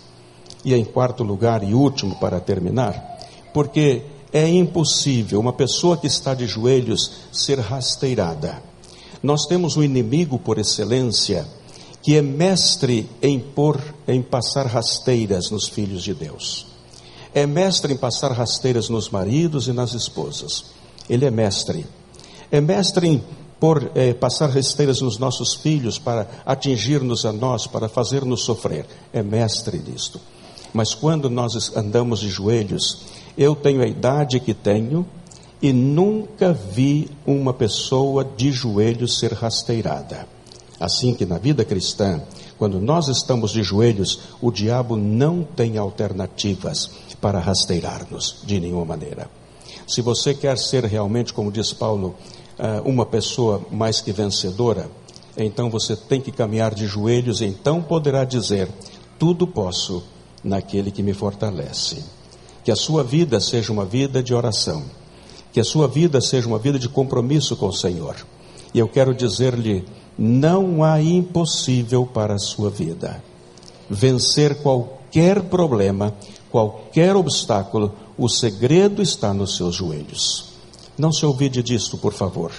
E 0.63 0.73
em 0.73 0.85
quarto 0.85 1.23
lugar 1.23 1.63
e 1.63 1.73
último 1.73 2.15
para 2.15 2.39
terminar, 2.39 3.19
porque 3.53 4.03
é 4.31 4.47
impossível 4.47 5.39
uma 5.39 5.53
pessoa 5.53 5.97
que 5.97 6.07
está 6.07 6.33
de 6.33 6.45
joelhos 6.47 7.11
ser 7.31 7.59
rasteirada. 7.59 8.61
Nós 9.21 9.45
temos 9.45 9.75
um 9.75 9.83
inimigo 9.83 10.39
por 10.39 10.57
excelência 10.57 11.45
que 12.01 12.15
é 12.15 12.21
mestre 12.21 13.09
em 13.21 13.39
pôr, 13.39 13.81
em 14.07 14.21
passar 14.21 14.65
rasteiras 14.65 15.51
nos 15.51 15.67
filhos 15.67 16.03
de 16.03 16.13
Deus. 16.13 16.67
É 17.33 17.45
mestre 17.45 17.93
em 17.93 17.97
passar 17.97 18.31
rasteiras 18.31 18.89
nos 18.89 19.09
maridos 19.09 19.67
e 19.67 19.73
nas 19.73 19.93
esposas. 19.93 20.65
Ele 21.09 21.25
é 21.25 21.31
mestre 21.31 21.85
é 22.51 22.59
mestre 22.59 23.07
em 23.07 23.23
por 23.59 23.91
é, 23.93 24.13
passar 24.13 24.49
rasteiras 24.49 25.01
nos 25.01 25.17
nossos 25.17 25.53
filhos 25.53 25.99
para 25.99 26.27
atingir-nos 26.45 27.25
a 27.25 27.33
nós, 27.33 27.67
para 27.67 27.89
fazer-nos 27.89 28.43
sofrer. 28.43 28.85
É 29.11 29.21
mestre 29.21 29.77
nisto. 29.77 30.19
Mas 30.73 30.93
quando 30.93 31.29
nós 31.29 31.75
andamos 31.75 32.21
de 32.21 32.29
joelhos, 32.29 33.03
eu 33.37 33.55
tenho 33.55 33.81
a 33.81 33.87
idade 33.87 34.39
que 34.39 34.53
tenho 34.53 35.05
e 35.61 35.73
nunca 35.73 36.53
vi 36.53 37.11
uma 37.25 37.53
pessoa 37.53 38.23
de 38.23 38.49
joelhos 38.51 39.19
ser 39.19 39.33
rasteirada. 39.33 40.25
Assim 40.79 41.13
que 41.13 41.25
na 41.25 41.37
vida 41.37 41.65
cristã, 41.65 42.21
quando 42.57 42.79
nós 42.79 43.09
estamos 43.09 43.51
de 43.51 43.61
joelhos, 43.61 44.19
o 44.39 44.51
diabo 44.51 44.95
não 44.95 45.43
tem 45.43 45.77
alternativas 45.77 46.91
para 47.21 47.39
rasteirar-nos 47.39 48.41
de 48.45 48.59
nenhuma 48.59 48.85
maneira. 48.85 49.29
Se 49.87 50.01
você 50.01 50.33
quer 50.33 50.57
ser 50.57 50.85
realmente, 50.85 51.33
como 51.33 51.51
diz 51.51 51.73
Paulo, 51.73 52.15
eh, 52.57 52.81
uma 52.85 53.05
pessoa 53.05 53.61
mais 53.71 54.01
que 54.01 54.11
vencedora, 54.11 54.89
então 55.37 55.69
você 55.69 55.95
tem 55.95 56.21
que 56.21 56.31
caminhar 56.31 56.73
de 56.73 56.85
joelhos, 56.85 57.41
então 57.41 57.81
poderá 57.81 58.23
dizer: 58.23 58.69
Tudo 59.17 59.47
posso 59.47 60.03
naquele 60.43 60.91
que 60.91 61.01
me 61.01 61.13
fortalece. 61.13 62.03
Que 62.63 62.71
a 62.71 62.75
sua 62.75 63.03
vida 63.03 63.39
seja 63.39 63.71
uma 63.71 63.85
vida 63.85 64.21
de 64.21 64.33
oração, 64.33 64.83
que 65.51 65.59
a 65.59 65.63
sua 65.63 65.87
vida 65.87 66.21
seja 66.21 66.47
uma 66.47 66.59
vida 66.59 66.77
de 66.77 66.89
compromisso 66.89 67.55
com 67.55 67.67
o 67.67 67.73
Senhor. 67.73 68.15
E 68.73 68.79
eu 68.79 68.87
quero 68.87 69.15
dizer-lhe: 69.15 69.85
não 70.17 70.83
há 70.83 71.01
impossível 71.01 72.05
para 72.05 72.35
a 72.35 72.39
sua 72.39 72.69
vida. 72.69 73.23
Vencer 73.89 74.61
qualquer 74.61 74.98
problema, 75.49 76.13
qualquer 76.51 77.15
obstáculo, 77.15 77.93
o 78.17 78.27
segredo 78.27 79.01
está 79.01 79.33
nos 79.33 79.55
seus 79.57 79.75
joelhos. 79.75 80.53
Não 80.97 81.11
se 81.11 81.25
ouvide 81.25 81.63
disto, 81.63 81.97
por 81.97 82.13
favor, 82.13 82.51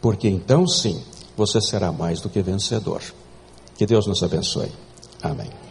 porque 0.00 0.28
então 0.28 0.66
sim 0.66 1.02
você 1.36 1.60
será 1.60 1.90
mais 1.90 2.20
do 2.20 2.28
que 2.28 2.42
vencedor. 2.42 3.02
Que 3.76 3.86
Deus 3.86 4.06
nos 4.06 4.22
abençoe. 4.22 4.70
Amém. 5.22 5.65